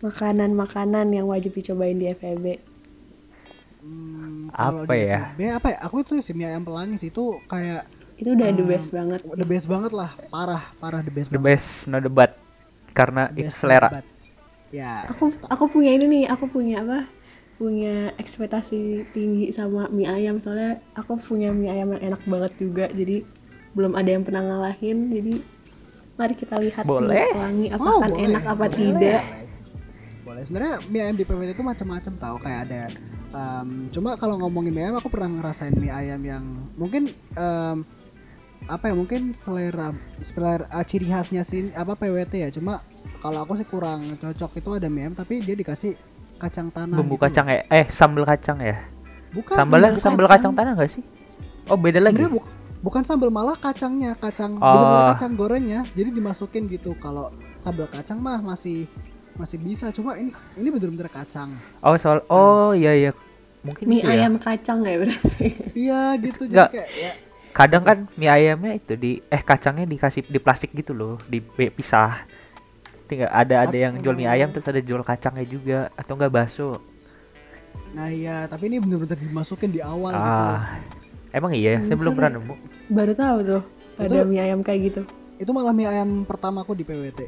Makanan-makanan 0.00 1.06
yang 1.10 1.26
wajib 1.26 1.54
dicobain 1.54 1.96
di 1.96 2.10
FEB. 2.10 2.60
Hmm, 3.80 4.48
Apa 4.50 4.94
ya? 4.96 5.20
FEB, 5.36 5.40
apa 5.52 5.66
ya 5.72 5.78
aku 5.82 5.96
itu 6.00 6.14
si 6.20 6.32
mie 6.32 6.48
ayam 6.48 6.64
pelangi 6.64 6.96
sih 6.96 7.12
itu 7.12 7.40
kayak 7.46 7.84
Itu 8.14 8.32
udah 8.32 8.48
the 8.50 8.64
best 8.64 8.88
banget. 8.90 9.20
the 9.26 9.44
best 9.44 9.66
banget 9.66 9.90
lah 9.90 10.14
parah 10.30 10.62
parah 10.78 11.02
the 11.02 11.10
best 11.10 11.28
The 11.28 11.36
banget 11.36 11.58
best, 11.58 11.90
no 11.90 11.98
debat. 11.98 12.30
Karena 12.92 13.28
The 13.28 13.36
itu 13.36 13.50
best 13.50 13.58
selera. 13.60 13.90
ya 14.70 15.06
Aku 15.06 15.30
aku 15.46 15.64
punya 15.70 15.90
ini 15.92 16.04
nih, 16.06 16.24
aku 16.28 16.46
punya 16.46 16.82
apa? 16.82 17.06
Punya 17.54 18.10
ekspektasi 18.18 19.10
tinggi 19.14 19.54
sama 19.54 19.86
mie 19.88 20.10
ayam 20.10 20.42
soalnya 20.42 20.82
aku 20.98 21.14
punya 21.16 21.54
mie 21.54 21.70
ayam 21.70 21.94
yang 21.94 22.12
enak 22.12 22.22
banget 22.26 22.52
juga. 22.58 22.86
Jadi 22.90 23.22
belum 23.72 23.94
ada 23.94 24.10
yang 24.10 24.22
pernah 24.26 24.42
ngalahin. 24.42 25.10
Jadi 25.10 25.34
mari 26.14 26.34
kita 26.34 26.56
lihat 26.58 26.84
Boleh. 26.86 27.26
mie 27.26 27.34
pelangi 27.34 27.66
Oh, 27.70 27.76
apakah 27.76 28.08
boleh, 28.10 28.22
enak 28.26 28.44
apa 28.46 28.54
boleh, 28.66 28.74
tidak. 28.74 29.22
boleh. 29.22 29.46
boleh 30.24 30.42
sebenarnya 30.42 30.74
mie 30.88 31.02
ayam 31.02 31.16
di 31.18 31.24
PWT 31.26 31.50
itu 31.52 31.64
macam-macam 31.66 32.12
tahu 32.16 32.36
kayak 32.40 32.60
ada 32.64 32.82
em, 33.34 33.68
cuma 33.90 34.14
kalau 34.16 34.38
ngomongin 34.40 34.72
mie 34.72 34.82
ayam 34.88 34.96
aku 34.96 35.10
pernah 35.10 35.26
ngerasain 35.28 35.74
mie 35.74 35.90
ayam 35.90 36.22
yang 36.22 36.44
mungkin 36.78 37.10
em, 37.34 37.76
apa 38.64 38.88
ya 38.88 38.94
mungkin 38.96 39.36
selera 39.36 39.92
selera 40.24 40.64
uh, 40.72 40.80
ciri 40.80 41.12
khasnya 41.12 41.44
sih 41.44 41.68
apa 41.76 41.92
PWT 41.92 42.32
ya 42.40 42.48
cuma 42.48 42.80
kalau 43.20 43.44
aku 43.44 43.60
sih 43.60 43.68
kurang 43.68 44.16
cocok 44.16 44.56
itu 44.56 44.70
ada 44.72 44.88
mie 44.88 45.04
ayam 45.04 45.14
tapi 45.18 45.44
dia 45.44 45.52
dikasih 45.52 45.92
kacang 46.36 46.68
tanah 46.68 46.96
Bumbu 46.96 47.14
gitu 47.14 47.24
kacang 47.24 47.46
ya? 47.46 47.60
Eh, 47.68 47.86
sambal 47.86 48.24
kacang 48.24 48.58
ya? 48.58 48.74
loh. 48.74 48.78
bukan 49.34 49.54
Sambalnya 49.56 49.90
bumbu 49.90 50.02
sambal 50.02 50.26
kacang 50.26 50.52
tanah 50.52 50.72
gak 50.74 50.90
sih? 50.90 51.02
Oh, 51.66 51.74
beda 51.74 51.98
lagi. 51.98 52.22
Buk- 52.22 52.46
bukan 52.80 53.00
sambal 53.00 53.28
malah 53.28 53.56
kacangnya 53.56 54.12
kacang 54.14 54.54
Oh. 54.54 54.68
bener-bener 54.68 55.04
kacang 55.10 55.32
gorengnya 55.34 55.80
jadi 55.90 56.12
dimasukin 56.12 56.68
gitu 56.68 56.92
kalau 56.94 57.32
sambal 57.56 57.88
kacang 57.88 58.20
mah 58.20 58.38
masih 58.38 58.84
masih 59.34 59.56
bisa 59.56 59.88
cuma 59.88 60.14
ini 60.14 60.28
ini 60.54 60.68
bener-bener 60.68 61.08
kacang 61.08 61.48
Oh, 61.80 61.96
soal 61.96 62.20
Oh, 62.28 62.70
iya 62.70 62.92
iya. 62.92 63.10
Mungkin 63.64 63.88
mie 63.88 64.04
ya. 64.04 64.20
ayam 64.20 64.36
kacang 64.36 64.84
ya 64.84 65.00
berarti 65.00 65.46
iya 65.82 66.12
gitu 66.20 66.44
jadi 66.44 66.60
Nggak. 66.60 66.70
kayak 66.70 66.90
ya 66.92 67.12
Kadang 67.50 67.82
kan 67.82 67.98
mie 68.14 68.28
ayamnya 68.28 68.74
itu 68.74 68.92
di 68.94 69.22
eh 69.24 69.40
kacangnya 69.40 69.86
dikasih 69.86 70.26
di 70.26 70.36
plastik 70.36 70.70
gitu 70.70 70.90
loh, 70.90 71.16
dipisah. 71.30 72.20
Tinggal 73.04 73.28
ada 73.28 73.68
ada 73.68 73.76
yang 73.76 74.00
jual 74.00 74.16
mie 74.16 74.28
ayam 74.28 74.48
terus 74.48 74.64
ada 74.64 74.80
jual 74.80 75.04
kacangnya 75.04 75.44
juga 75.44 75.78
atau 75.94 76.16
enggak 76.16 76.32
bakso. 76.32 76.80
nah 77.94 78.10
iya 78.10 78.46
tapi 78.50 78.66
ini 78.70 78.78
bener-bener 78.82 79.14
dimasukin 79.18 79.70
di 79.70 79.78
awal 79.82 80.10
gitu. 80.14 80.22
Ah. 80.22 80.78
Emang 81.34 81.50
iya, 81.54 81.82
saya 81.82 81.98
belum 81.98 82.14
pernah 82.14 82.38
nemu. 82.38 82.54
baru 82.96 83.12
tahu 83.14 83.38
tuh 83.42 83.62
ada 83.98 84.14
Itu- 84.22 84.30
mie 84.30 84.42
ayam 84.42 84.60
kayak 84.62 84.80
gitu. 84.90 85.02
Itu 85.38 85.50
malah 85.50 85.74
mie 85.74 85.90
ayam 85.90 86.22
pertamaku 86.22 86.78
di 86.78 86.86
PWT 86.86 87.20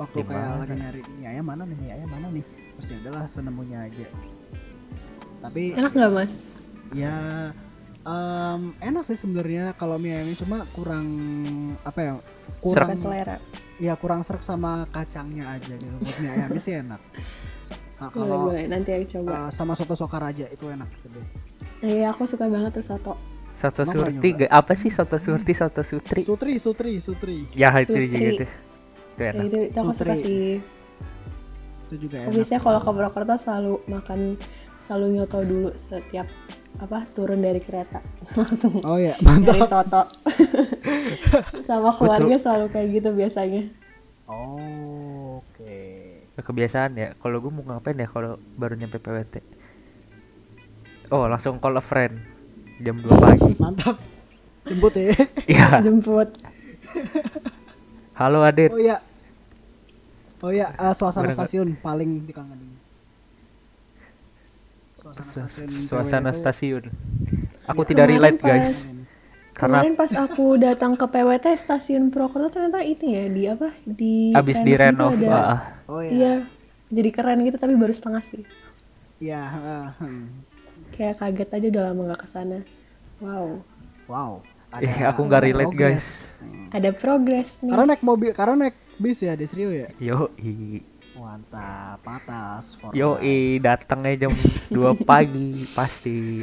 waktu 0.00 0.18
Di 0.18 0.24
kayak 0.24 0.64
lagi 0.64 0.74
nyari 0.76 1.00
mie 1.20 1.28
ayam 1.28 1.44
mana 1.44 1.62
nih 1.68 1.76
mie 1.76 1.92
ayam 1.92 2.08
mana 2.08 2.26
nih? 2.32 2.44
Terus 2.80 2.86
ya 2.88 2.96
udahlah 3.04 3.24
senemunya 3.28 3.78
aja. 3.84 4.06
Tapi 5.44 5.62
enak 5.76 5.92
nggak 5.92 6.12
mas? 6.16 6.34
Ya 6.92 7.16
em, 8.02 8.60
enak 8.80 9.04
sih 9.06 9.16
sebenarnya 9.16 9.72
kalau 9.76 9.96
mie 10.00 10.16
ayamnya 10.16 10.36
cuma 10.40 10.64
kurang 10.72 11.06
apa 11.84 12.00
ya 12.00 12.12
kurang 12.60 12.88
bukan 12.92 12.98
selera 13.00 13.36
ya 13.82 13.98
kurang 13.98 14.22
serak 14.22 14.40
sama 14.40 14.86
kacangnya 14.88 15.50
aja 15.50 15.74
gitu. 15.74 15.90
Buat 15.98 16.16
mie 16.16 16.30
ayamnya 16.30 16.60
sih 16.60 16.74
enak. 16.76 17.00
Sa- 17.62 17.80
sa- 17.90 18.08
boleh 18.08 18.22
kalau 18.22 18.38
boleh. 18.48 18.64
Nanti 18.66 18.90
aku 18.92 19.04
coba. 19.12 19.28
eh, 19.28 19.48
sama 19.50 19.72
soto 19.74 19.94
sokaraja 19.94 20.46
itu 20.46 20.64
enak 20.66 20.86
the 21.02 21.10
best. 21.10 21.42
iya 21.82 22.08
aku 22.08 22.22
suka 22.24 22.46
banget 22.46 22.70
tuh 22.72 22.86
soto. 22.86 23.14
Soto 23.52 23.82
surti, 23.84 24.28
apa 24.48 24.72
sih 24.72 24.86
soto 24.88 25.18
surti, 25.18 25.52
soto 25.52 25.82
sutri? 25.82 26.22
sutri 26.22 26.52
sutri 26.56 26.92
sutri. 26.98 27.36
Ya 27.52 27.74
itu 27.76 27.90
Sutri. 27.90 28.06
juga 28.06 28.18
itu. 28.28 28.44
Itu 29.12 29.20
Ya, 29.20 29.28
enak. 29.28 29.44
itu, 29.44 29.56
itu 29.68 29.78
aku 29.78 29.92
suka 29.92 30.14
sih. 30.16 30.46
Itu 31.84 31.94
juga 32.00 32.16
enak 32.22 32.32
biasanya 32.32 32.60
kalau 32.60 32.78
ke 32.80 32.90
Purwokerto 32.90 33.34
selalu 33.36 33.72
makan 33.86 34.18
selalu 34.78 35.06
nyoto 35.12 35.38
dulu 35.42 35.70
setiap 35.74 36.26
apa? 36.80 37.04
Turun 37.12 37.40
dari 37.44 37.60
kereta. 37.60 38.00
Langsung 38.38 38.80
oh 38.84 38.96
ya 38.96 39.16
mantap. 39.20 39.66
soto. 39.68 40.02
Sama 41.68 41.92
keluarga 41.96 42.36
selalu 42.38 42.66
kayak 42.72 42.88
gitu 43.00 43.10
biasanya. 43.12 43.62
Oh, 44.30 45.42
oke. 45.42 45.76
Kebiasaan 46.40 46.92
ya. 46.96 47.08
Kalau 47.20 47.42
gue 47.42 47.52
mau 47.52 47.64
ngapain 47.66 47.98
ya 47.98 48.08
kalau 48.08 48.40
baru 48.56 48.78
nyampe 48.78 48.96
PWT? 48.96 49.44
Oh, 51.12 51.28
langsung 51.28 51.60
call 51.60 51.76
a 51.76 51.84
friend. 51.84 52.24
Jam 52.80 52.98
2 53.04 53.12
pagi. 53.20 53.52
mantap. 53.62 54.00
Jemput 54.64 54.94
ya. 54.94 55.12
Iya. 55.50 55.82
jemput. 55.84 56.32
Halo 58.16 58.46
Adit. 58.46 58.70
oh 58.70 58.80
iya. 58.80 59.02
Oh 60.42 60.50
iya 60.50 60.74
eh, 60.74 60.94
suasana 60.94 61.30
Berangkat. 61.30 61.46
stasiun 61.46 61.78
paling 61.78 62.26
dikangenin 62.26 62.71
suasana 65.14 65.44
stasiun 65.46 65.68
Suasana 65.84 66.30
PWT. 66.30 66.38
stasiun. 66.38 66.84
Aku 67.64 67.80
Iya. 67.80 67.88
tidak 67.88 68.04
Kemarin 68.04 68.16
relate, 68.16 68.38
pas- 68.38 68.48
guys. 68.48 68.76
Karena 69.52 69.78
kemarin 69.78 69.94
pas 69.94 70.12
aku 70.18 70.46
datang 70.56 70.92
ke 70.92 71.04
PWT 71.06 71.46
stasiun 71.56 72.08
Purwokerto 72.08 72.48
ternyata 72.50 72.80
ini 72.80 73.08
ya 73.10 73.24
di 73.28 73.42
apa 73.46 73.68
di 73.82 74.14
abis 74.32 74.58
di 74.58 74.72
renov 74.72 75.12
ada. 75.14 75.28
ah. 75.28 75.60
oh 75.86 76.00
iya 76.00 76.10
iya 76.10 76.34
jadi 76.88 77.08
keren 77.10 77.40
gitu 77.42 77.56
tapi 77.56 77.74
baru 77.74 77.90
setengah 77.90 78.22
sih 78.22 78.42
iya 79.18 79.44
eh, 79.44 79.88
hmm. 79.98 80.24
kayak 80.90 81.14
kaget 81.18 81.48
aja 81.52 81.66
udah 81.68 81.82
lama 81.86 82.02
gak 82.10 82.20
ke 82.20 82.28
sana 82.28 82.58
wow 83.18 83.60
wow 84.06 84.32
Eh, 84.74 85.04
aku 85.04 85.20
nggak 85.22 85.36
ada 85.36 85.46
relate, 85.46 85.68
progress. 85.68 85.92
guys. 85.92 86.08
Hmm. 86.40 86.68
ada 86.72 86.90
progres 86.90 87.48
nih 87.60 87.70
karena 87.70 87.84
naik 87.86 88.02
mobil 88.02 88.30
karena 88.32 88.54
naik 88.58 88.76
bis 88.96 89.20
ya 89.20 89.36
Desrio 89.36 89.68
ya 89.68 89.92
Yo, 89.98 90.32
i. 90.38 90.80
mantap 91.22 92.02
patas 92.02 92.74
Yo, 92.90 93.16
i, 93.22 93.62
datangnya 93.62 94.26
jam 94.26 94.32
2 94.68 94.74
pagi 95.08 95.62
pasti. 95.70 96.42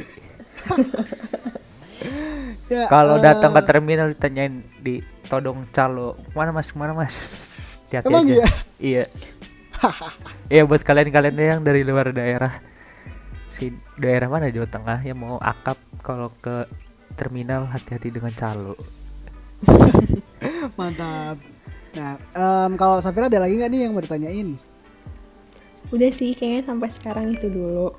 Ya, 2.70 2.86
Kalau 2.86 3.18
eh, 3.18 3.22
datang 3.22 3.52
ke 3.52 3.60
terminal 3.60 4.08
ditanyain 4.08 4.62
di 4.80 5.02
todong 5.28 5.66
calo, 5.68 6.16
mana 6.32 6.48
mas, 6.48 6.70
mana 6.72 6.94
mas? 6.94 7.12
Hati-hati 7.90 8.08
Emang 8.08 8.24
aja. 8.24 8.32
iya? 8.32 8.46
Iya. 8.80 9.04
Iya 10.50 10.62
buat 10.64 10.80
kalian-kalian 10.80 11.36
yang 11.36 11.60
dari 11.60 11.84
luar 11.84 12.10
daerah, 12.10 12.56
si 13.48 13.70
daerah 13.96 14.26
mana 14.26 14.48
Jawa 14.48 14.66
Tengah 14.66 14.98
yang 15.02 15.18
mau 15.18 15.36
akap 15.38 15.76
kalau 16.00 16.32
ke 16.38 16.64
terminal 17.14 17.68
hati-hati 17.68 18.08
dengan 18.08 18.32
calo. 18.32 18.74
mantap 20.72 21.36
nah 21.90 22.14
em, 22.32 22.70
kalau 22.78 23.02
Safira 23.02 23.26
ada 23.26 23.42
lagi 23.42 23.58
nggak 23.58 23.70
nih 23.70 23.80
yang 23.84 23.92
mau 23.92 24.00
ditanyain 24.00 24.54
udah 25.90 26.10
sih 26.14 26.34
kayaknya 26.38 26.70
sampai 26.70 26.88
sekarang 26.90 27.26
itu 27.34 27.50
dulu. 27.50 27.94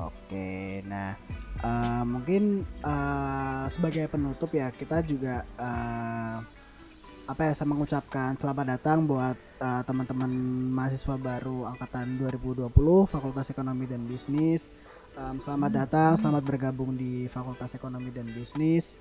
Oke 0.00 0.82
nah 0.88 1.14
eh, 1.60 2.02
mungkin 2.04 2.64
eh, 2.64 3.64
sebagai 3.68 4.08
penutup 4.08 4.50
ya 4.52 4.72
kita 4.72 5.04
juga 5.04 5.44
eh, 5.56 6.36
apa 7.24 7.40
ya 7.48 7.56
saya 7.56 7.72
mengucapkan 7.72 8.36
selamat 8.36 8.76
datang 8.76 9.08
buat 9.08 9.36
eh, 9.40 9.82
teman-teman 9.88 10.28
mahasiswa 10.72 11.16
baru 11.16 11.68
angkatan 11.72 12.20
2020 12.20 12.68
Fakultas 13.08 13.48
Ekonomi 13.48 13.88
dan 13.88 14.04
Bisnis. 14.04 14.68
Em, 15.14 15.38
selamat 15.38 15.70
datang 15.70 16.10
selamat 16.18 16.42
bergabung 16.42 16.90
di 16.98 17.30
Fakultas 17.30 17.78
Ekonomi 17.78 18.10
dan 18.10 18.26
Bisnis 18.34 18.98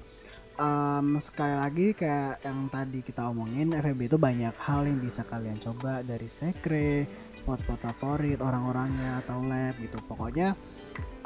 Em, 0.54 1.18
sekali 1.18 1.56
lagi 1.58 1.88
kayak 1.98 2.46
yang 2.46 2.70
tadi 2.70 3.02
kita 3.02 3.26
omongin 3.26 3.74
FEB 3.74 4.06
itu 4.06 4.22
banyak 4.22 4.54
hal 4.54 4.86
yang 4.86 5.02
bisa 5.02 5.26
kalian 5.26 5.58
coba 5.58 6.06
dari 6.06 6.30
sekre 6.30 7.10
spot-spot 7.34 7.82
favorit 7.82 8.38
orang-orangnya 8.38 9.26
atau 9.26 9.42
lab 9.42 9.74
gitu. 9.82 9.98
Pokoknya 10.06 10.54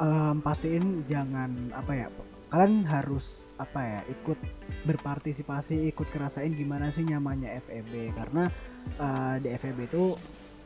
em, 0.00 0.40
pastiin 0.40 1.04
jangan 1.04 1.76
apa 1.76 1.92
ya 1.92 2.08
kalian 2.48 2.88
harus 2.88 3.44
apa 3.60 3.80
ya 3.84 4.00
ikut 4.08 4.40
berpartisipasi 4.88 5.92
ikut 5.92 6.08
kerasain 6.08 6.56
gimana 6.56 6.88
sih 6.88 7.04
nyamannya 7.04 7.60
FEB 7.60 8.16
karena 8.16 8.48
eh, 8.96 9.34
di 9.44 9.48
FEB 9.52 9.78
itu 9.84 10.16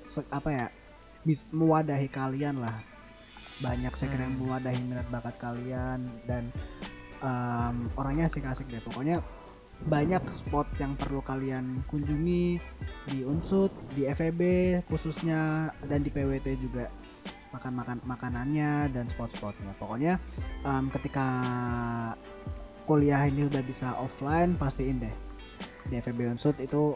se- 0.07 0.31
apa 0.31 0.51
ya 0.55 0.67
bis, 1.27 1.51
mewadahi 1.51 2.07
kalian 2.07 2.63
lah. 2.63 2.79
Banyak 3.59 3.95
sekre 3.99 4.23
yang 4.23 4.39
mewadahi 4.39 4.79
minat 4.87 5.07
bakat 5.11 5.35
kalian 5.43 6.07
dan 6.31 6.55
em, 7.23 7.77
orangnya 7.97 8.27
asik-asik 8.27 8.69
deh 8.69 8.83
pokoknya 8.83 9.23
banyak 9.83 10.23
spot 10.31 10.71
yang 10.79 10.95
perlu 10.95 11.19
kalian 11.27 11.83
kunjungi 11.91 12.63
di 13.11 13.19
Unsut, 13.27 13.75
di 13.99 14.07
FEB 14.07 14.41
khususnya 14.87 15.71
dan 15.91 16.07
di 16.07 16.11
PWT 16.15 16.55
juga 16.63 16.87
makan-makan 17.51 18.01
makanannya 18.07 18.95
dan 18.95 19.05
spot-spotnya. 19.11 19.75
Pokoknya 19.77 20.23
em, 20.63 20.87
ketika 20.91 21.27
kuliah 22.87 23.27
ini 23.27 23.47
udah 23.47 23.63
bisa 23.63 23.95
offline 23.99 24.59
pastiin 24.59 25.03
deh 25.03 25.15
di 25.91 25.99
FEB 25.99 26.31
Unsut 26.31 26.57
itu 26.63 26.95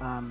em, 0.00 0.26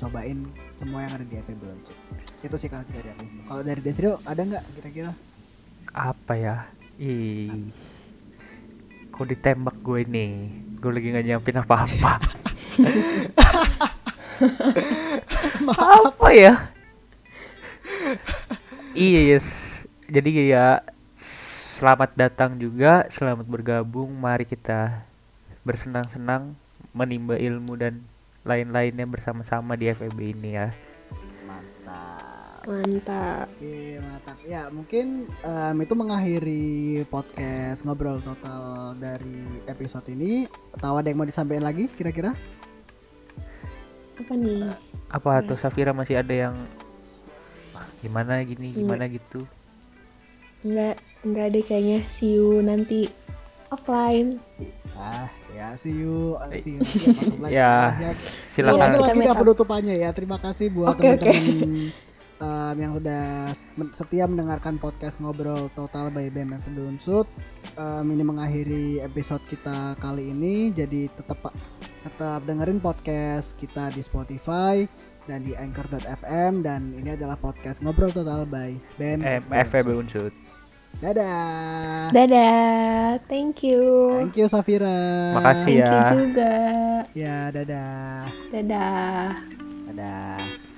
cobain 0.00 0.48
semua 0.72 1.04
yang 1.04 1.12
ada 1.20 1.26
di 1.28 1.36
FEB 1.44 1.60
Unsut. 1.60 1.98
Itu 2.40 2.56
sih 2.56 2.72
kalau 2.72 2.88
dari 2.88 3.08
aku. 3.12 3.24
Kalau 3.46 3.62
dari 3.62 3.80
Desrio 3.84 4.16
ada 4.24 4.40
nggak 4.40 4.64
kira-kira? 4.80 5.12
Apa 5.92 6.34
ya? 6.34 6.56
Ih. 6.96 7.68
Kok 9.12 9.28
ditembak 9.28 9.76
gue 9.84 10.08
nih? 10.08 10.32
Gue 10.80 10.90
lagi 10.90 11.12
nggak 11.12 11.24
nyiapin 11.28 11.60
apa-apa. 11.60 12.12
apa 16.00 16.28
ya? 16.32 16.72
iya 18.96 19.36
yes. 19.36 19.46
Jadi 20.08 20.48
ya 20.48 20.80
selamat 21.76 22.16
datang 22.16 22.56
juga, 22.56 23.04
selamat 23.12 23.44
bergabung. 23.44 24.08
Mari 24.16 24.48
kita 24.48 25.04
bersenang-senang 25.62 26.56
menimba 26.96 27.36
ilmu 27.36 27.76
dan 27.76 28.00
lain-lainnya 28.42 29.06
bersama-sama 29.06 29.76
di 29.76 29.92
FEB 29.92 30.18
ini 30.34 30.56
ya. 30.56 30.72
Mantap. 32.64 33.46
Oke, 33.52 33.98
mantap. 33.98 34.36
Ya, 34.42 34.62
mungkin 34.68 35.06
em, 35.40 35.76
itu 35.78 35.94
mengakhiri 35.94 36.64
podcast 37.06 37.82
ngobrol 37.82 38.18
total 38.18 38.94
dari 38.96 39.34
episode 39.64 40.06
ini. 40.08 40.46
Tahu 40.72 40.94
ada 40.96 41.08
yang 41.08 41.18
mau 41.18 41.26
disampaikan 41.26 41.64
lagi 41.64 41.88
kira-kira? 41.88 42.32
apa 44.12 44.38
nih 44.38 44.70
Apa 45.10 45.42
tuh 45.42 45.58
Safira 45.58 45.90
masih 45.90 46.14
ada 46.14 46.30
yang 46.30 46.54
"Ah, 47.74 47.88
gimana 47.98 48.38
gini, 48.44 48.70
gimana 48.70 49.10
gitu? 49.10 49.42
Enggak, 50.62 51.02
enggak 51.26 51.46
deh 51.50 51.64
kayaknya. 51.64 51.98
See 52.06 52.38
you 52.38 52.62
nanti 52.62 53.10
offline. 53.68 54.38
Ah, 54.94 55.26
ya 55.50 55.74
see 55.74 55.90
you, 55.90 56.38
uh, 56.38 56.46
see 56.54 56.78
you 56.78 56.84
ya. 57.50 57.50
Ya, 57.50 57.70
Ya, 57.98 58.10
silakan. 58.46 58.78
Lagi 58.78 58.94
Kita 58.94 59.08
lagi 59.10 59.20
dah 59.26 59.34
penutupannya 59.34 59.94
ya. 59.98 60.10
Terima 60.14 60.38
kasih 60.38 60.70
buat 60.70 60.94
Oke, 60.94 61.18
oke. 61.18 61.18
teman-teman 61.18 62.11
um, 62.42 62.74
yang 62.74 62.92
udah 62.92 63.24
s- 63.48 63.70
men- 63.72 63.94
setia 63.94 64.26
mendengarkan 64.26 64.76
podcast 64.76 65.16
ngobrol 65.16 65.70
total 65.72 66.10
by 66.10 66.26
BM 66.26 66.50
FM 66.52 66.74
Unsut. 66.90 67.30
Um, 67.74 68.10
ini 68.10 68.20
mengakhiri 68.20 68.98
episode 69.00 69.40
kita 69.46 69.94
kali 69.96 70.28
ini. 70.28 70.68
Jadi 70.68 71.06
tetap 71.08 71.38
tetap 72.02 72.42
dengerin 72.42 72.76
podcast 72.76 73.54
kita 73.54 73.88
di 73.88 74.02
Spotify 74.02 74.82
dan 75.22 75.46
di 75.46 75.54
anchor.fm 75.54 76.60
dan 76.60 76.90
ini 76.92 77.14
adalah 77.14 77.38
podcast 77.38 77.78
ngobrol 77.78 78.10
total 78.10 78.42
by 78.42 78.74
BM 78.98 79.22
Eh, 79.22 79.38
Unsut. 79.38 79.86
Unsut. 79.96 80.34
Dadah. 80.94 82.12
Dadah, 82.12 83.16
thank 83.24 83.64
you. 83.64 84.12
Thank 84.18 84.36
you 84.36 84.46
Safira. 84.46 85.32
Makasih 85.34 85.64
Thank 85.64 85.88
you 85.88 85.88
ya. 85.88 86.04
juga. 86.12 86.52
Ya, 87.12 87.38
dadah. 87.48 88.28
Dadah. 88.52 89.26
Dadah. 89.88 90.71